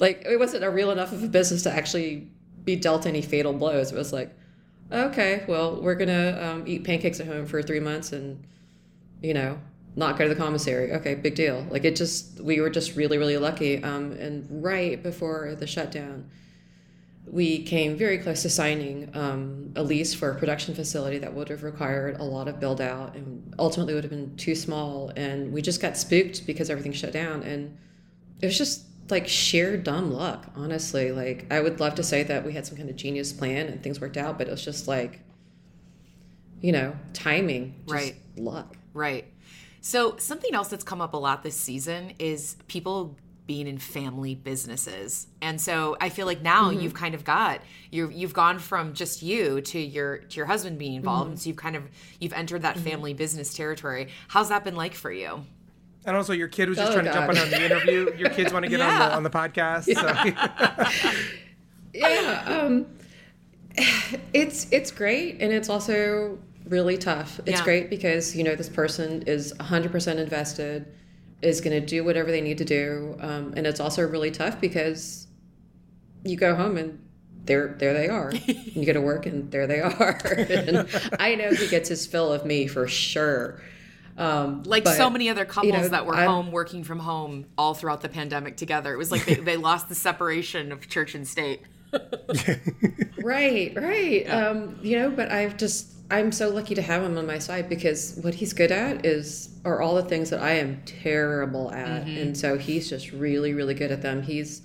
[0.00, 2.30] like it wasn't a real enough of a business to actually
[2.64, 3.92] be dealt any fatal blows.
[3.92, 4.36] It was like,
[4.90, 8.44] okay, well, we're gonna um, eat pancakes at home for three months and
[9.22, 9.58] you know,
[9.94, 10.92] not go to the commissary.
[10.92, 11.66] Okay, big deal.
[11.70, 13.82] Like it just, we were just really, really lucky.
[13.82, 16.30] Um, and right before the shutdown,
[17.26, 21.48] we came very close to signing um, a lease for a production facility that would
[21.48, 25.10] have required a lot of build out and ultimately would have been too small.
[25.16, 27.42] And we just got spooked because everything shut down.
[27.42, 27.76] And
[28.40, 31.12] it was just like sheer dumb luck, honestly.
[31.12, 33.82] Like I would love to say that we had some kind of genius plan and
[33.82, 35.20] things worked out, but it was just like,
[36.60, 38.16] you know, timing, right?
[38.36, 38.76] Luck.
[38.92, 39.26] Right.
[39.80, 43.16] So, something else that's come up a lot this season is people
[43.46, 45.28] being in family businesses.
[45.40, 46.80] And so I feel like now mm-hmm.
[46.80, 50.78] you've kind of got you've you've gone from just you to your to your husband
[50.78, 51.24] being involved.
[51.24, 51.30] Mm-hmm.
[51.32, 51.84] And so you've kind of
[52.20, 52.84] you've entered that mm-hmm.
[52.84, 54.08] family business territory.
[54.28, 55.44] How's that been like for you?
[56.06, 57.26] And also your kid was just oh, trying God.
[57.26, 58.14] to jump on the interview.
[58.16, 59.02] Your kids want to get yeah.
[59.02, 59.88] on the on the podcast.
[59.88, 61.12] Yeah.
[61.12, 61.18] So.
[61.94, 62.86] yeah um,
[64.32, 66.38] it's it's great and it's also
[66.68, 67.40] really tough.
[67.46, 67.64] It's yeah.
[67.64, 70.92] great because you know this person is 100% invested,
[71.42, 74.60] is going to do whatever they need to do, um, and it's also really tough
[74.60, 75.26] because
[76.24, 77.02] you go home and
[77.44, 78.32] there there they are.
[78.46, 80.20] you go to work and there they are.
[80.48, 80.88] and
[81.18, 83.60] I know he gets his fill of me for sure.
[84.18, 87.00] Um, like but, so many other couples you know, that were I'm, home working from
[87.00, 88.92] home all throughout the pandemic together.
[88.94, 91.62] It was like they, they lost the separation of church and state.
[93.22, 94.24] right, right.
[94.24, 94.48] Yeah.
[94.48, 97.68] Um, you know, but I've just I'm so lucky to have him on my side
[97.68, 102.06] because what he's good at is are all the things that I am terrible at,
[102.06, 102.18] mm-hmm.
[102.18, 104.22] and so he's just really, really good at them.
[104.22, 104.62] He's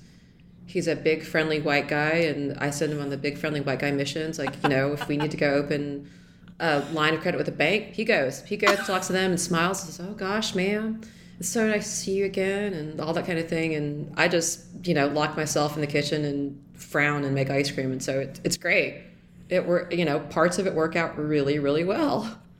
[0.65, 3.79] he's a big friendly white guy, and I send him on the big friendly white
[3.79, 4.39] guy missions.
[4.39, 6.09] Like you know, if we need to go open
[6.61, 8.41] a line of credit with a bank, he goes.
[8.43, 11.01] He goes, talks to them, and smiles, and says, "Oh gosh, ma'am."
[11.39, 13.73] It's so nice to see you again, and all that kind of thing.
[13.73, 17.71] And I just, you know, lock myself in the kitchen and frown and make ice
[17.71, 19.03] cream, and so it, it's great
[19.51, 22.39] it work you know parts of it work out really really well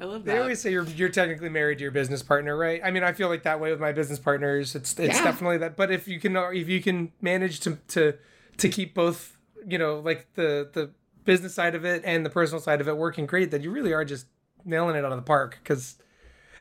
[0.00, 0.32] I love that.
[0.32, 2.80] They always say you're you're technically married to your business partner, right?
[2.82, 4.74] I mean, I feel like that way with my business partners.
[4.74, 5.22] It's it's yeah.
[5.22, 5.76] definitely that.
[5.76, 8.14] But if you can if you can manage to to
[8.56, 10.90] to keep both, you know, like the the
[11.24, 13.92] business side of it and the personal side of it working great, that you really
[13.92, 14.26] are just
[14.64, 15.96] nailing it out of the park because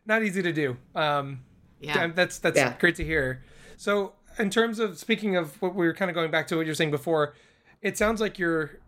[0.06, 0.78] not easy to do.
[0.95, 1.41] Um,
[1.80, 2.76] yeah, that's that's yeah.
[2.80, 3.43] great to hear.
[3.78, 6.65] So, in terms of speaking of what we were kind of going back to what
[6.65, 7.36] you're saying before,
[7.82, 8.80] it sounds like you're,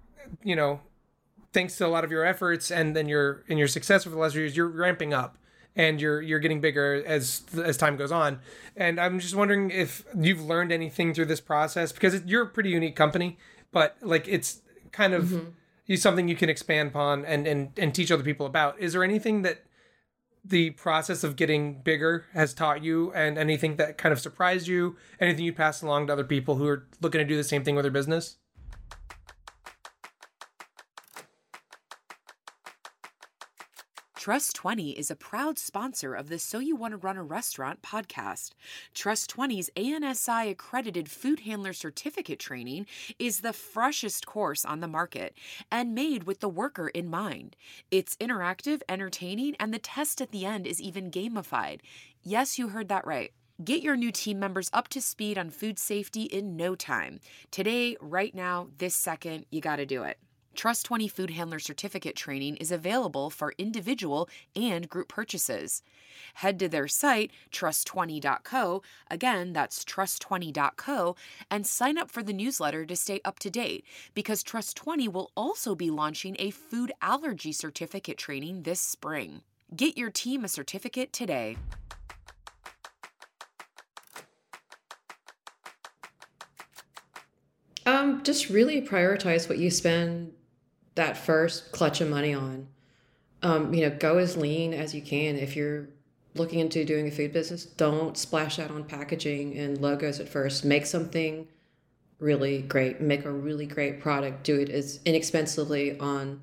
[0.44, 0.82] you know,
[1.54, 4.22] thanks to a lot of your efforts and then your and your success over the
[4.22, 5.38] last few years, you're ramping up
[5.76, 8.40] and you're you're getting bigger as as time goes on.
[8.76, 12.50] And I'm just wondering if you've learned anything through this process because it, you're a
[12.50, 13.38] pretty unique company,
[13.72, 15.50] but like it's kind of mm-hmm.
[15.96, 18.80] Something you can expand upon and and and teach other people about.
[18.80, 19.64] Is there anything that
[20.46, 24.98] the process of getting bigger has taught you and anything that kind of surprised you
[25.20, 27.76] anything you pass along to other people who are looking to do the same thing
[27.76, 28.38] with their business
[34.24, 37.82] Trust 20 is a proud sponsor of the So You Want to Run a Restaurant
[37.82, 38.52] podcast.
[38.94, 42.86] Trust 20's ANSI accredited food handler certificate training
[43.20, 45.38] is the freshest course on the market
[45.70, 47.58] and made with the worker in mind.
[47.92, 51.82] It's interactive, entertaining, and the test at the end is even gamified.
[52.22, 53.34] Yes, you heard that right.
[53.62, 57.20] Get your new team members up to speed on food safety in no time.
[57.52, 60.18] Today, right now, this second, you got to do it.
[60.56, 65.82] Trust 20 Food Handler Certificate training is available for individual and group purchases.
[66.36, 71.16] Head to their site, trust20.co, again, that's trust20.co,
[71.50, 75.32] and sign up for the newsletter to stay up to date because Trust 20 will
[75.36, 79.42] also be launching a food allergy certificate training this spring.
[79.76, 81.58] Get your team a certificate today.
[87.86, 90.32] Um, just really prioritize what you spend
[90.96, 92.68] that first clutch of money on.
[93.42, 95.38] Um, you know, go as lean as you can.
[95.38, 95.90] If you're
[96.36, 100.64] looking into doing a food business, don't splash out on packaging and logos at first.
[100.64, 101.48] Make something
[102.20, 103.02] really great.
[103.02, 104.44] Make a really great product.
[104.44, 106.42] Do it as inexpensively on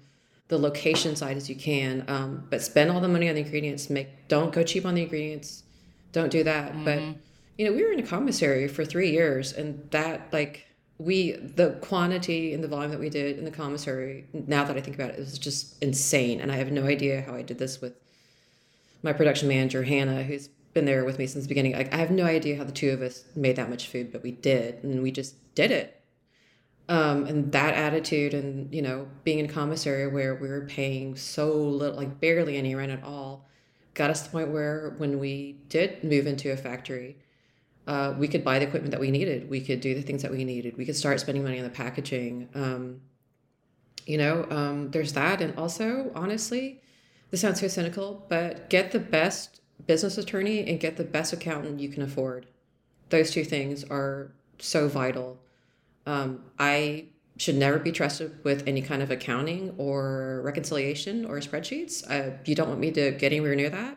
[0.48, 2.04] the location side as you can.
[2.08, 3.88] Um, but spend all the money on the ingredients.
[3.88, 5.62] Make don't go cheap on the ingredients.
[6.12, 6.72] Don't do that.
[6.72, 6.84] Mm-hmm.
[6.84, 7.02] But
[7.56, 10.66] you know, we were in a commissary for three years, and that like
[11.00, 14.80] we the quantity and the volume that we did in the commissary now that i
[14.80, 16.40] think about it, it was just insane.
[16.40, 17.94] And i have no idea how i did this with
[19.02, 21.74] my production manager hannah who's been there with me since the beginning.
[21.74, 24.22] I, I have no idea how the two of us made that much food but
[24.22, 24.82] we did.
[24.84, 25.96] And we just did it.
[26.88, 31.52] Um, and that attitude and you know being in commissary where we were paying so
[31.52, 33.46] little like barely any rent at all
[33.94, 37.16] got us to the point where when we did move into a factory
[37.86, 39.50] uh, we could buy the equipment that we needed.
[39.50, 40.76] We could do the things that we needed.
[40.76, 42.48] We could start spending money on the packaging.
[42.54, 43.00] Um,
[44.06, 45.40] you know, um, there's that.
[45.40, 46.82] And also, honestly,
[47.30, 51.80] this sounds so cynical, but get the best business attorney and get the best accountant
[51.80, 52.46] you can afford.
[53.08, 55.38] Those two things are so vital.
[56.06, 62.08] Um, I should never be trusted with any kind of accounting or reconciliation or spreadsheets.
[62.10, 63.96] Uh, you don't want me to get anywhere near that.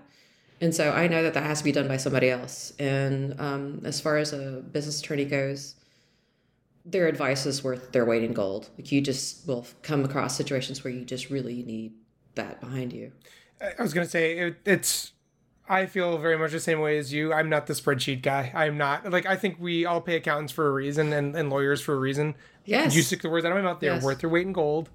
[0.63, 2.71] And so I know that that has to be done by somebody else.
[2.79, 5.75] And um, as far as a business attorney goes,
[6.85, 8.69] their advice is worth their weight in gold.
[8.77, 11.95] Like you just will come across situations where you just really need
[12.35, 13.11] that behind you.
[13.61, 15.11] I was going to say it, it's.
[15.67, 17.33] I feel very much the same way as you.
[17.33, 18.51] I'm not the spreadsheet guy.
[18.53, 21.81] I'm not like I think we all pay accountants for a reason and, and lawyers
[21.81, 22.35] for a reason.
[22.63, 22.95] Yes.
[22.95, 23.79] You stick the words out of my mouth.
[23.81, 24.03] They're yes.
[24.03, 24.89] worth their weight in gold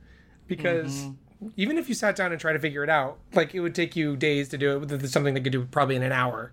[0.46, 3.60] because mm-hmm even if you sat down and tried to figure it out, like it
[3.60, 4.78] would take you days to do it.
[4.80, 6.52] With something they could do probably in an hour.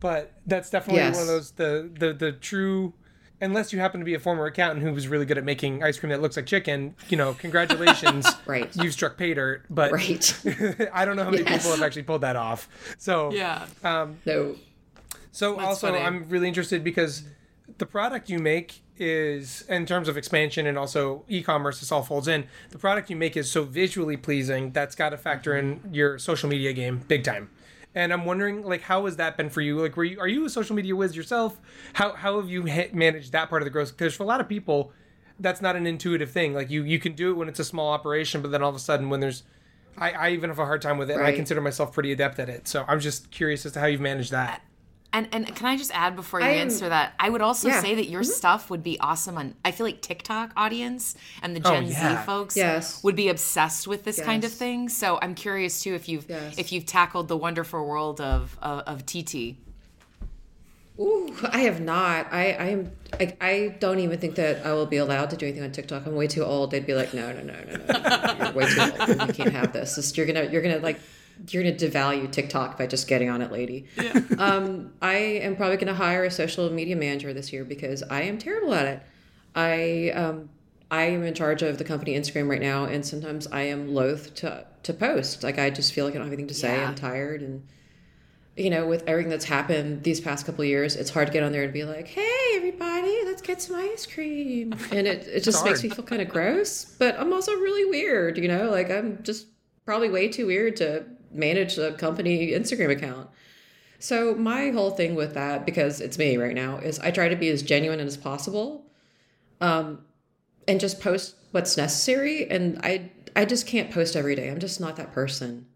[0.00, 1.14] But that's definitely yes.
[1.14, 2.94] one of those the the the true.
[3.40, 5.98] Unless you happen to be a former accountant who was really good at making ice
[5.98, 8.26] cream that looks like chicken, you know, congratulations.
[8.46, 8.74] right.
[8.76, 9.64] You've struck pay dirt.
[9.68, 10.40] But right.
[10.94, 11.58] I don't know how many yes.
[11.58, 12.68] people have actually pulled that off.
[12.96, 13.66] So yeah.
[13.82, 14.54] Um, no.
[15.32, 16.02] So That's also, funny.
[16.02, 17.24] I'm really interested because
[17.78, 22.28] the product you make is in terms of expansion and also e-commerce this all folds
[22.28, 26.18] in the product you make is so visually pleasing that's got to factor in your
[26.18, 27.50] social media game big time.
[27.94, 29.80] And i'm wondering like how has that been for you?
[29.80, 31.60] Like were you are you a social media whiz yourself?
[31.94, 33.96] How how have you ha- managed that part of the growth?
[33.96, 34.92] Because for a lot of people
[35.40, 36.54] that's not an intuitive thing.
[36.54, 38.76] Like you you can do it when it's a small operation but then all of
[38.76, 39.42] a sudden when there's
[39.98, 41.20] i, I even have a hard time with it right.
[41.20, 42.68] and i consider myself pretty adept at it.
[42.68, 44.62] So i'm just curious as to how you've managed that
[45.14, 47.14] and and can I just add before you answer that?
[47.20, 47.80] I would also yeah.
[47.80, 48.30] say that your mm-hmm.
[48.30, 49.54] stuff would be awesome on.
[49.64, 52.20] I feel like TikTok audience and the oh, Gen oh, yeah.
[52.20, 53.02] Z folks yes.
[53.04, 54.26] would be obsessed with this yes.
[54.26, 54.88] kind of thing.
[54.88, 56.58] So I'm curious too if you've yes.
[56.58, 59.56] if you've tackled the wonderful world of of, of TT.
[60.98, 62.32] Ooh, I have not.
[62.32, 62.92] I I am.
[63.18, 66.06] I, I don't even think that I will be allowed to do anything on TikTok.
[66.06, 66.72] I'm way too old.
[66.72, 68.44] They'd be like, no, no, no, no, no.
[68.44, 69.28] You're way too old.
[69.28, 69.94] You can't have this.
[69.94, 71.00] Just, you're gonna you're gonna like
[71.50, 73.86] you're going to devalue TikTok by just getting on it, lady.
[74.00, 74.20] Yeah.
[74.38, 78.22] um, I am probably going to hire a social media manager this year because I
[78.22, 79.02] am terrible at it.
[79.54, 80.48] I um,
[80.90, 84.34] I am in charge of the company Instagram right now, and sometimes I am loath
[84.36, 85.42] to to post.
[85.42, 86.76] Like I just feel like I don't have anything to say.
[86.76, 86.88] Yeah.
[86.88, 87.66] I'm tired, and
[88.56, 91.52] you know, with everything that's happened these past couple years, it's hard to get on
[91.52, 95.64] there and be like, "Hey, everybody, let's get some ice cream," and it it just
[95.64, 96.84] makes me feel kind of gross.
[96.98, 98.70] But I'm also really weird, you know.
[98.70, 99.46] Like I'm just
[99.84, 103.28] probably way too weird to manage a company Instagram account.
[103.98, 107.36] So my whole thing with that, because it's me right now, is I try to
[107.36, 108.84] be as genuine as possible,
[109.60, 110.00] um,
[110.68, 112.48] and just post what's necessary.
[112.50, 114.48] And I I just can't post every day.
[114.50, 115.66] I'm just not that person.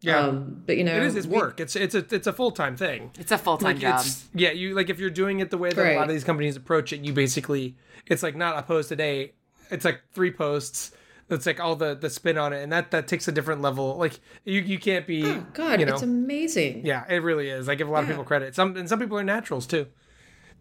[0.00, 1.16] Yeah, Um, but you know, it is.
[1.16, 1.58] It's we- work.
[1.60, 3.10] It's it's a it's a full time thing.
[3.18, 4.00] It's a full time Like, job.
[4.00, 6.24] it's- yeah, you like if you're doing it the way that a lot of these
[6.24, 9.32] companies approach it, you basically it's like not a post a day.
[9.70, 10.92] It's like three posts.
[11.30, 13.96] It's like all the the spin on it, and that that takes a different level.
[13.96, 15.24] Like you you can't be.
[15.26, 16.86] Oh God, you know, it's amazing.
[16.86, 17.68] yeah, it really is.
[17.68, 18.54] I give a lot of people credit.
[18.54, 19.86] Some and some people are naturals too.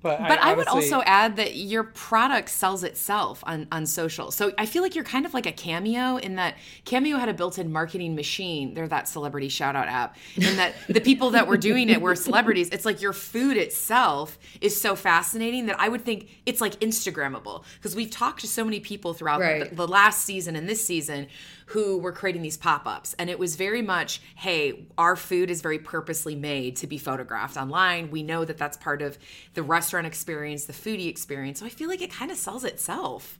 [0.01, 4.29] But But I, would also add that your product sells itself on, on social.
[4.29, 6.55] So I feel like you're kind of like a Cameo in that
[6.85, 8.75] Cameo had a built in marketing machine.
[8.75, 10.15] They're that celebrity shout out app.
[10.35, 12.69] And that the people that were doing it were celebrities.
[12.69, 17.63] It's like your food itself is so fascinating that I would think it's like Instagrammable.
[17.75, 19.69] Because we've talked to so many people throughout Right.
[19.69, 21.27] the, the last season and this season
[21.67, 25.79] who were creating these pop-ups and it was very much hey our food is very
[25.79, 29.17] purposely made to be photographed online we know that that's part of
[29.53, 33.39] the restaurant experience the foodie experience so i feel like it kind of sells itself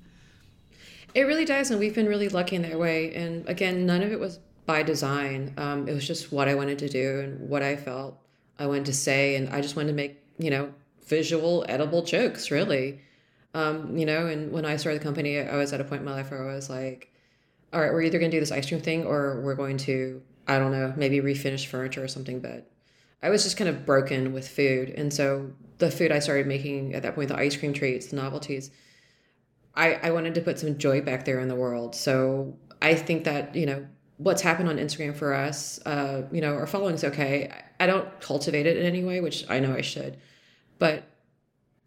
[1.13, 3.13] It really does, and we've been really lucky in that way.
[3.15, 5.53] And again, none of it was by design.
[5.57, 8.19] Um, it was just what I wanted to do and what I felt
[8.59, 10.73] I wanted to say, and I just wanted to make you know
[11.07, 13.01] visual, edible jokes, really.
[13.53, 16.05] Um, you know, and when I started the company, I was at a point in
[16.05, 17.11] my life where I was like,
[17.73, 20.21] "All right, we're either going to do this ice cream thing, or we're going to,
[20.47, 22.69] I don't know, maybe refinish furniture or something." But
[23.21, 26.93] I was just kind of broken with food, and so the food I started making
[26.93, 28.71] at that point, the ice cream treats, the novelties.
[29.75, 31.95] I, I wanted to put some joy back there in the world.
[31.95, 33.85] So I think that, you know,
[34.17, 37.51] what's happened on Instagram for us, uh, you know, our following's okay.
[37.79, 40.17] I don't cultivate it in any way, which I know I should.
[40.79, 41.03] But,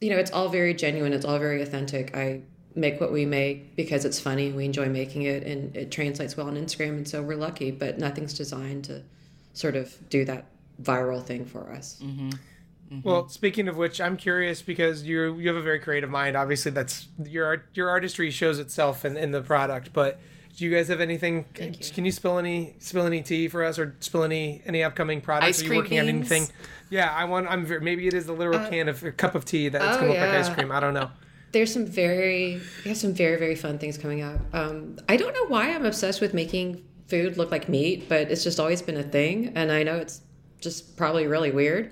[0.01, 1.13] you know, it's all very genuine.
[1.13, 2.17] It's all very authentic.
[2.17, 2.43] I
[2.75, 6.37] make what we make because it's funny and we enjoy making it and it translates
[6.37, 6.91] well on Instagram.
[6.91, 9.03] And so we're lucky, but nothing's designed to
[9.55, 10.47] sort of do that
[10.83, 12.01] viral thing for us.
[12.03, 12.31] Mm-hmm.
[12.93, 13.09] Mm-hmm.
[13.09, 16.37] Well, speaking of which, I'm curious because you you have a very creative mind.
[16.37, 19.93] Obviously, that's your art, your artistry shows itself in, in the product.
[19.93, 20.19] But
[20.57, 21.45] do you guys have anything?
[21.55, 21.95] Thank you.
[21.95, 25.59] Can you spill any spill any tea for us, or spill any any upcoming products?
[25.59, 26.49] Ice Are you cream working on anything?
[26.91, 27.47] Yeah, I want.
[27.47, 29.85] I'm very, maybe it is the literal uh, can of a cup of tea that's
[29.85, 30.73] oh, gonna look like ice cream.
[30.73, 31.11] I don't know.
[31.53, 35.35] There's some very we have some very very fun things coming up um, i don't
[35.35, 38.97] know why i'm obsessed with making food look like meat but it's just always been
[38.97, 40.21] a thing and i know it's
[40.61, 41.91] just probably really weird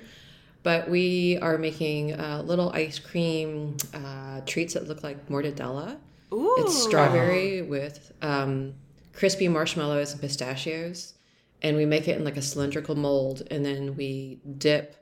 [0.62, 5.96] but we are making uh, little ice cream uh, treats that look like mortadella
[6.32, 6.56] Ooh.
[6.58, 8.74] it's strawberry with um,
[9.12, 11.14] crispy marshmallows and pistachios
[11.62, 14.94] and we make it in like a cylindrical mold and then we dip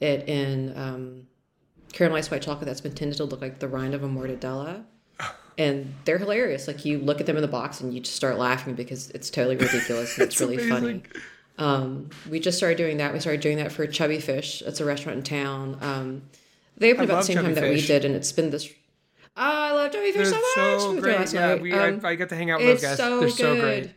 [0.00, 1.26] it in um,
[1.92, 4.84] caramelized white chocolate that's been tinted to look like the rind of a mortadella
[5.58, 8.38] and they're hilarious like you look at them in the box and you just start
[8.38, 11.02] laughing because it's totally ridiculous and it's, really funny
[11.58, 14.84] um, we just started doing that we started doing that for chubby fish it's a
[14.84, 16.22] restaurant in town um,
[16.78, 18.72] they opened I about the same time Chubby that we did and it's been this
[19.36, 20.80] oh, I love Chubby Fish They're so much.
[20.80, 21.32] so We great.
[21.32, 22.96] Yeah, we Um, I, I got to hang out with those it's guys.
[22.98, 23.36] so They're good.
[23.36, 23.90] so great.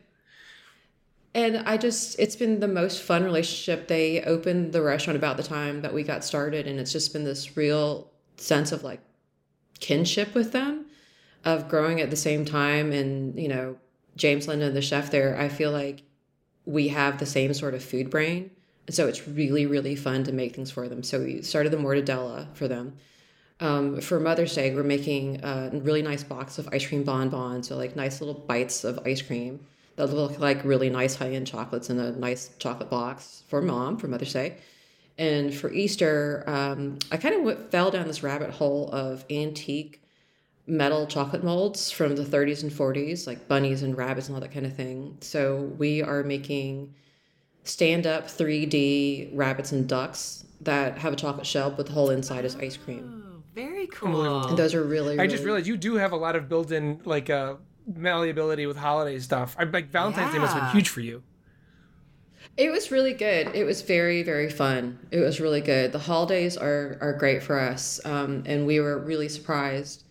[1.36, 3.90] And I just, it's been the most fun relationship.
[3.90, 7.26] They opened the restaurant about the time that we got started, and it's just been
[7.26, 9.02] this real sense of like
[9.82, 10.86] kinship with them,
[11.44, 12.94] of growing at the same time.
[12.94, 13.76] And, you know,
[14.16, 16.04] James London, the chef there, I feel like
[16.66, 18.50] we have the same sort of food brain.
[18.88, 21.04] And so it's really, really fun to make things for them.
[21.04, 22.96] So we started the mortadella for them.
[23.60, 27.76] Um, for Mother's Day, we're making a really nice box of ice cream bonbons, so
[27.76, 29.60] like nice little bites of ice cream
[29.96, 33.98] that look like really nice high end chocolates in a nice chocolate box for mom
[33.98, 34.58] for Mother's Day.
[35.18, 40.02] And for Easter, um, I kind of went, fell down this rabbit hole of antique
[40.68, 44.52] metal chocolate molds from the 30s and 40s, like bunnies and rabbits and all that
[44.52, 45.18] kind of thing.
[45.22, 46.94] So we are making
[47.64, 52.46] stand up 3D rabbits and ducks that have a chocolate shell, but the whole inside
[52.46, 53.24] is ice cream.
[53.26, 56.36] Oh, very cool And those are really, I just realized you do have a lot
[56.36, 57.56] of built-in like uh,
[57.88, 59.56] malleability with holiday stuff.
[59.60, 61.24] I like Valentine's Day must have been huge for you.
[62.58, 63.54] It was really good.
[63.54, 65.00] It was very, very fun.
[65.12, 65.92] It was really good.
[65.92, 70.04] The holidays are are great for us, um, and we were really surprised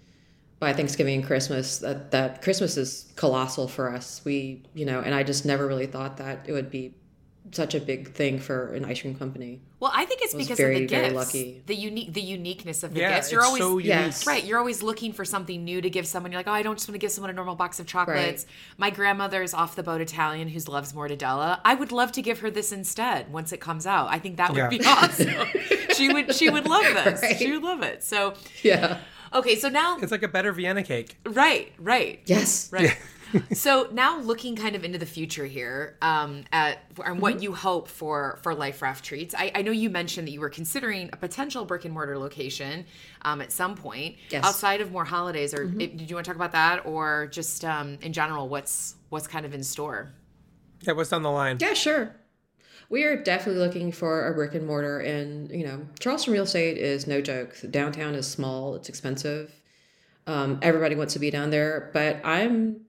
[0.61, 4.21] by Thanksgiving and Christmas that that Christmas is colossal for us.
[4.25, 6.95] We, you know, and I just never really thought that it would be
[7.53, 9.61] such a big thing for an ice cream company.
[9.79, 11.63] well i think it's was because very, of the very gifts lucky.
[11.67, 13.87] the unique the uniqueness of the Yeah, gifts you're it's always so unique.
[13.87, 14.27] Yes.
[14.27, 16.33] Right, you're always looking for something new to give someone.
[16.33, 18.47] You're like, oh, I don't just want to give someone a normal box of chocolates.
[18.79, 21.61] My grandmother's off the boat Italian who loves mortadella.
[21.65, 24.09] I would love to give her this instead once it comes out.
[24.11, 25.29] I think that would be awesome.
[25.95, 27.23] she would she would love this.
[27.23, 27.37] Right.
[27.37, 28.03] She would love it.
[28.03, 29.01] So Yeah.
[29.35, 31.19] okay, so now It's like a better Vienna cake.
[31.27, 32.21] right, right.
[32.25, 32.73] Yes.
[32.73, 32.97] Right.
[33.53, 37.89] so now looking kind of into the future here um, at and what you hope
[37.89, 41.17] for for life raft treats I, I, know you mentioned that you were considering a
[41.17, 42.87] potential brick and mortar location
[43.23, 44.17] um, at some point.
[44.31, 44.45] Yes.
[44.45, 45.79] outside of more holidays or mm-hmm.
[45.79, 49.47] did you want to talk about that or just um, in general what's what's kind
[49.47, 50.13] of in store?
[50.83, 51.59] Yeah what's on the line?
[51.61, 52.15] Yeah sure.
[52.91, 56.79] We are definitely looking for a brick and mortar and you know charleston real estate
[56.79, 57.57] is no joke.
[57.71, 59.53] Downtown is small it's expensive.
[60.27, 62.85] Um, everybody wants to be down there but i'm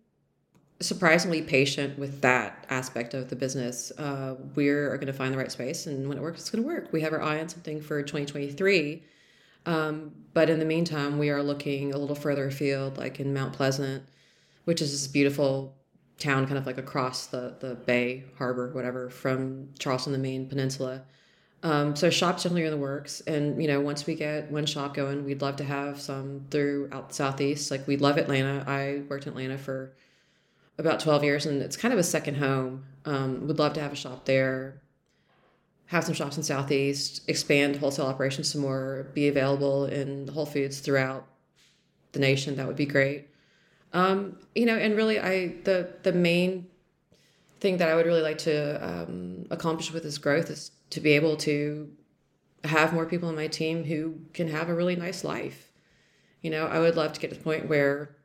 [0.82, 3.92] surprisingly patient with that aspect of the business.
[3.98, 6.68] Uh, we're going to find the right space, and when it works, it's going to
[6.68, 6.92] work.
[6.92, 9.04] We have our eye on something for 2023.
[9.66, 13.54] Um, but in the meantime, we are looking a little further afield, like in Mount
[13.54, 14.04] Pleasant,
[14.66, 15.76] which is this beautiful
[16.18, 21.04] town kind of like across the, the bay, harbor, whatever, from Charleston, the main peninsula.
[21.64, 23.22] Um, so shops generally are in the works.
[23.22, 27.10] And, you know, once we get one shop going, we'd love to have some throughout
[27.10, 27.72] the Southeast.
[27.72, 28.64] Like we love Atlanta.
[28.68, 29.94] I worked in Atlanta for
[30.78, 32.86] about 12 years and it's kind of a second home.
[33.06, 34.82] Um, would love to have a shop there,
[35.88, 40.80] have some shops in Southeast, expand wholesale operations some more, be available in Whole Foods
[40.80, 41.28] throughout
[42.12, 42.56] the nation.
[42.56, 43.28] That would be great.
[43.94, 46.68] Um, you know, and really, I the the main
[47.62, 51.12] thing that I would really like to um, accomplish with this growth is to be
[51.12, 51.90] able to
[52.66, 55.72] have more people on my team who can have a really nice life.
[56.42, 58.18] You know, I would love to get to the point where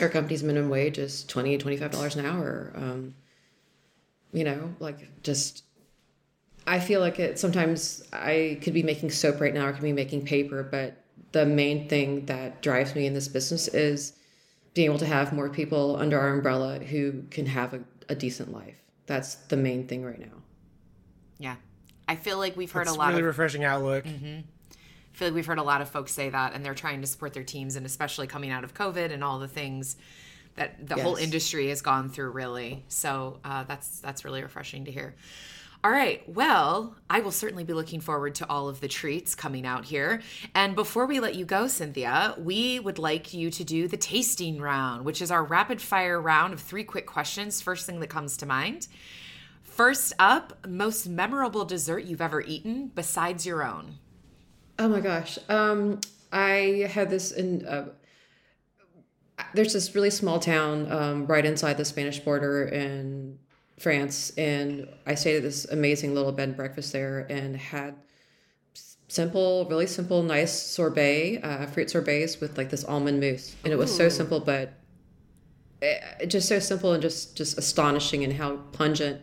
[0.00, 2.72] our company's minimum wage is 20 $25 an hour.
[2.74, 3.14] Um,
[4.32, 5.64] you know, like just,
[6.66, 9.92] I feel like it sometimes I could be making soap right now or could be
[9.92, 14.14] making paper, but the main thing that drives me in this business is
[14.74, 18.52] being able to have more people under our umbrella who can have a, a decent
[18.52, 18.78] life.
[19.06, 20.42] That's the main thing right now.
[21.38, 21.56] Yeah.
[22.08, 24.04] I feel like we've heard That's a lot really of refreshing outlook.
[24.04, 24.40] Mm-hmm.
[25.12, 27.06] I feel like we've heard a lot of folks say that, and they're trying to
[27.06, 29.96] support their teams, and especially coming out of COVID and all the things
[30.54, 31.04] that the yes.
[31.04, 32.84] whole industry has gone through, really.
[32.88, 35.14] So uh, that's that's really refreshing to hear.
[35.84, 36.22] All right.
[36.28, 40.22] Well, I will certainly be looking forward to all of the treats coming out here.
[40.54, 44.60] And before we let you go, Cynthia, we would like you to do the tasting
[44.60, 47.60] round, which is our rapid fire round of three quick questions.
[47.60, 48.86] First thing that comes to mind.
[49.64, 53.98] First up, most memorable dessert you've ever eaten besides your own.
[54.82, 55.38] Oh my gosh.
[55.48, 56.00] Um,
[56.32, 57.64] I had this in.
[57.64, 57.90] Uh,
[59.54, 63.38] there's this really small town um, right inside the Spanish border in
[63.78, 67.94] France, and I stayed at this amazing little bed and breakfast there, and had
[69.06, 73.76] simple, really simple, nice sorbet, uh, fruit sorbets with like this almond mousse, and it
[73.76, 74.72] was so simple, but
[75.80, 79.22] it, eh, just so simple and just just astonishing, and how pungent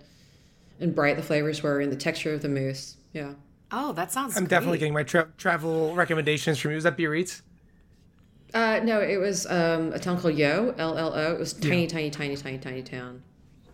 [0.79, 2.95] and bright the flavors were, and the texture of the mousse.
[3.11, 3.33] Yeah.
[3.71, 4.35] Oh, that sounds.
[4.35, 4.49] I'm great.
[4.49, 6.75] definitely getting my tra- travel recommendations from you.
[6.75, 7.41] Was that Biarritz?
[8.53, 11.33] Uh, no, it was um, a town called Yo, L L O.
[11.33, 11.87] It was tiny, yeah.
[11.87, 13.21] tiny, tiny, tiny, tiny town.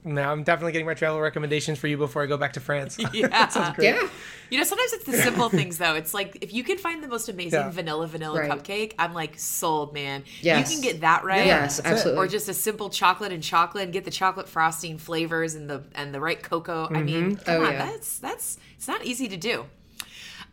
[0.05, 2.97] Now I'm definitely getting my travel recommendations for you before I go back to France.
[3.13, 3.95] Yeah, sounds great.
[3.95, 4.07] Yeah.
[4.51, 5.95] You know, sometimes it's the simple things though.
[5.95, 7.71] It's like if you can find the most amazing yeah.
[7.71, 8.51] vanilla vanilla right.
[8.51, 10.23] cupcake, I'm like sold, man.
[10.41, 10.69] Yes.
[10.69, 11.45] You can get that right.
[11.45, 12.23] Yes, absolutely.
[12.23, 15.83] Or just a simple chocolate and chocolate and get the chocolate frosting flavors and the
[15.95, 16.85] and the right cocoa.
[16.85, 16.95] Mm-hmm.
[16.95, 17.85] I mean, come oh, on, yeah.
[17.85, 19.65] that's that's it's not easy to do.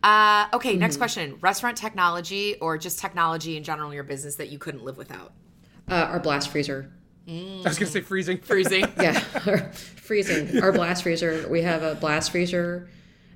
[0.02, 0.80] Uh, okay, mm-hmm.
[0.80, 1.38] next question.
[1.40, 5.32] Restaurant technology or just technology in general in your business that you couldn't live without?
[5.88, 6.90] Uh, our blast freezer.
[7.28, 7.64] Mm.
[7.64, 8.38] I was going to say freezing.
[8.42, 8.84] Freezing.
[9.00, 9.18] yeah,
[9.70, 10.60] freezing.
[10.60, 11.46] Our blast freezer.
[11.48, 12.88] We have a blast freezer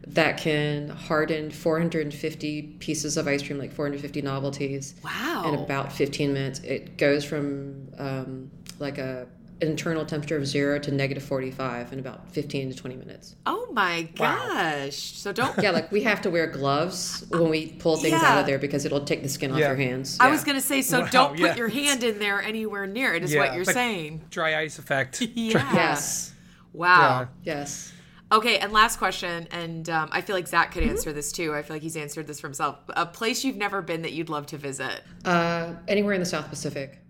[0.09, 4.95] that can harden 450 pieces of ice cream, like 450 novelties.
[5.05, 5.45] Wow.
[5.47, 6.61] In about 15 minutes.
[6.61, 9.27] It goes from um, like a
[9.61, 13.37] internal temperature of zero to negative 45 in about 15 to 20 minutes.
[13.47, 14.19] Oh my gosh.
[14.19, 14.89] Wow.
[14.91, 15.57] So don't.
[15.63, 18.33] Yeah, like we have to wear gloves when we pull things yeah.
[18.33, 19.69] out of there because it'll take the skin off yeah.
[19.69, 20.19] your hands.
[20.21, 23.15] I was going to say, so wow, don't put your hand in there anywhere near
[23.15, 24.25] it, is what you're like saying.
[24.31, 25.21] Dry ice effect.
[25.35, 25.75] yeah.
[25.75, 26.35] Yes.
[26.73, 27.29] Wow.
[27.43, 27.93] Yes.
[28.33, 30.91] Okay, and last question, and um, I feel like Zach could mm-hmm.
[30.91, 31.17] answer mm-hmm.
[31.17, 31.55] this too.
[31.55, 32.77] I feel like he's answered this for himself.
[32.89, 35.03] A place you've never been that you'd love to visit?
[35.25, 37.01] Uh, anywhere in the South Pacific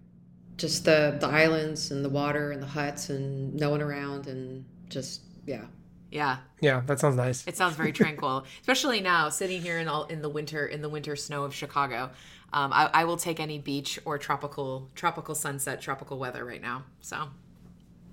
[0.57, 4.65] just the the islands and the water and the huts and no one around and
[4.89, 5.67] just yeah.
[6.11, 6.39] Yeah.
[6.61, 7.47] Yeah, that sounds nice.
[7.47, 10.89] It sounds very tranquil, especially now sitting here in all in the winter in the
[10.89, 12.11] winter snow of Chicago.
[12.53, 16.85] Um, I, I will take any beach or tropical tropical sunset, tropical weather right now.
[17.01, 17.29] So.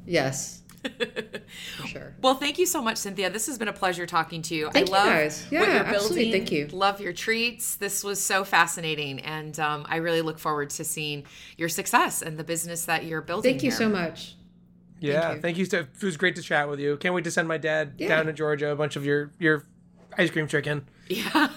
[0.05, 2.15] Yes, For sure.
[2.21, 3.29] Well, thank you so much, Cynthia.
[3.29, 4.69] This has been a pleasure talking to you.
[4.71, 5.47] Thank I love you guys.
[5.49, 6.23] Yeah, what you're absolutely.
[6.25, 6.31] Building.
[6.31, 6.67] Thank you.
[6.67, 7.75] Love your treats.
[7.75, 11.23] This was so fascinating, and um, I really look forward to seeing
[11.57, 13.53] your success and the business that you're building.
[13.53, 13.77] Thank you here.
[13.77, 14.35] so much.
[14.99, 15.41] Yeah, thank you.
[15.41, 15.65] Thank you.
[15.67, 16.97] To, it was great to chat with you.
[16.97, 18.09] Can't wait to send my dad yeah.
[18.09, 19.65] down to Georgia a bunch of your your
[20.17, 20.87] ice cream chicken.
[21.09, 21.49] Yeah.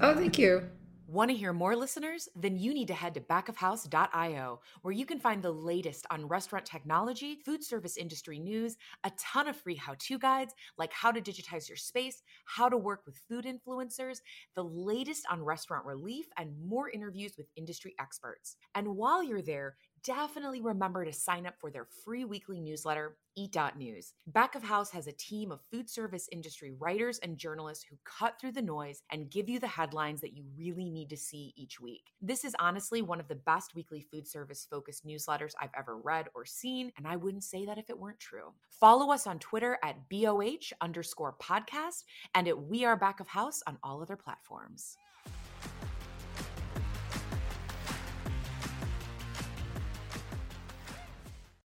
[0.00, 0.66] oh, thank you.
[1.08, 2.28] Want to hear more listeners?
[2.34, 6.66] Then you need to head to backofhouse.io, where you can find the latest on restaurant
[6.66, 11.20] technology, food service industry news, a ton of free how to guides like how to
[11.20, 14.18] digitize your space, how to work with food influencers,
[14.56, 18.56] the latest on restaurant relief, and more interviews with industry experts.
[18.74, 19.76] And while you're there,
[20.06, 24.14] definitely remember to sign up for their free weekly newsletter, Eat.News.
[24.28, 28.40] Back of House has a team of food service industry writers and journalists who cut
[28.40, 31.80] through the noise and give you the headlines that you really need to see each
[31.80, 32.12] week.
[32.22, 36.28] This is honestly one of the best weekly food service focused newsletters I've ever read
[36.34, 38.52] or seen, and I wouldn't say that if it weren't true.
[38.70, 42.04] Follow us on Twitter at BOH underscore podcast
[42.34, 44.96] and at We Are Back of House on all other platforms.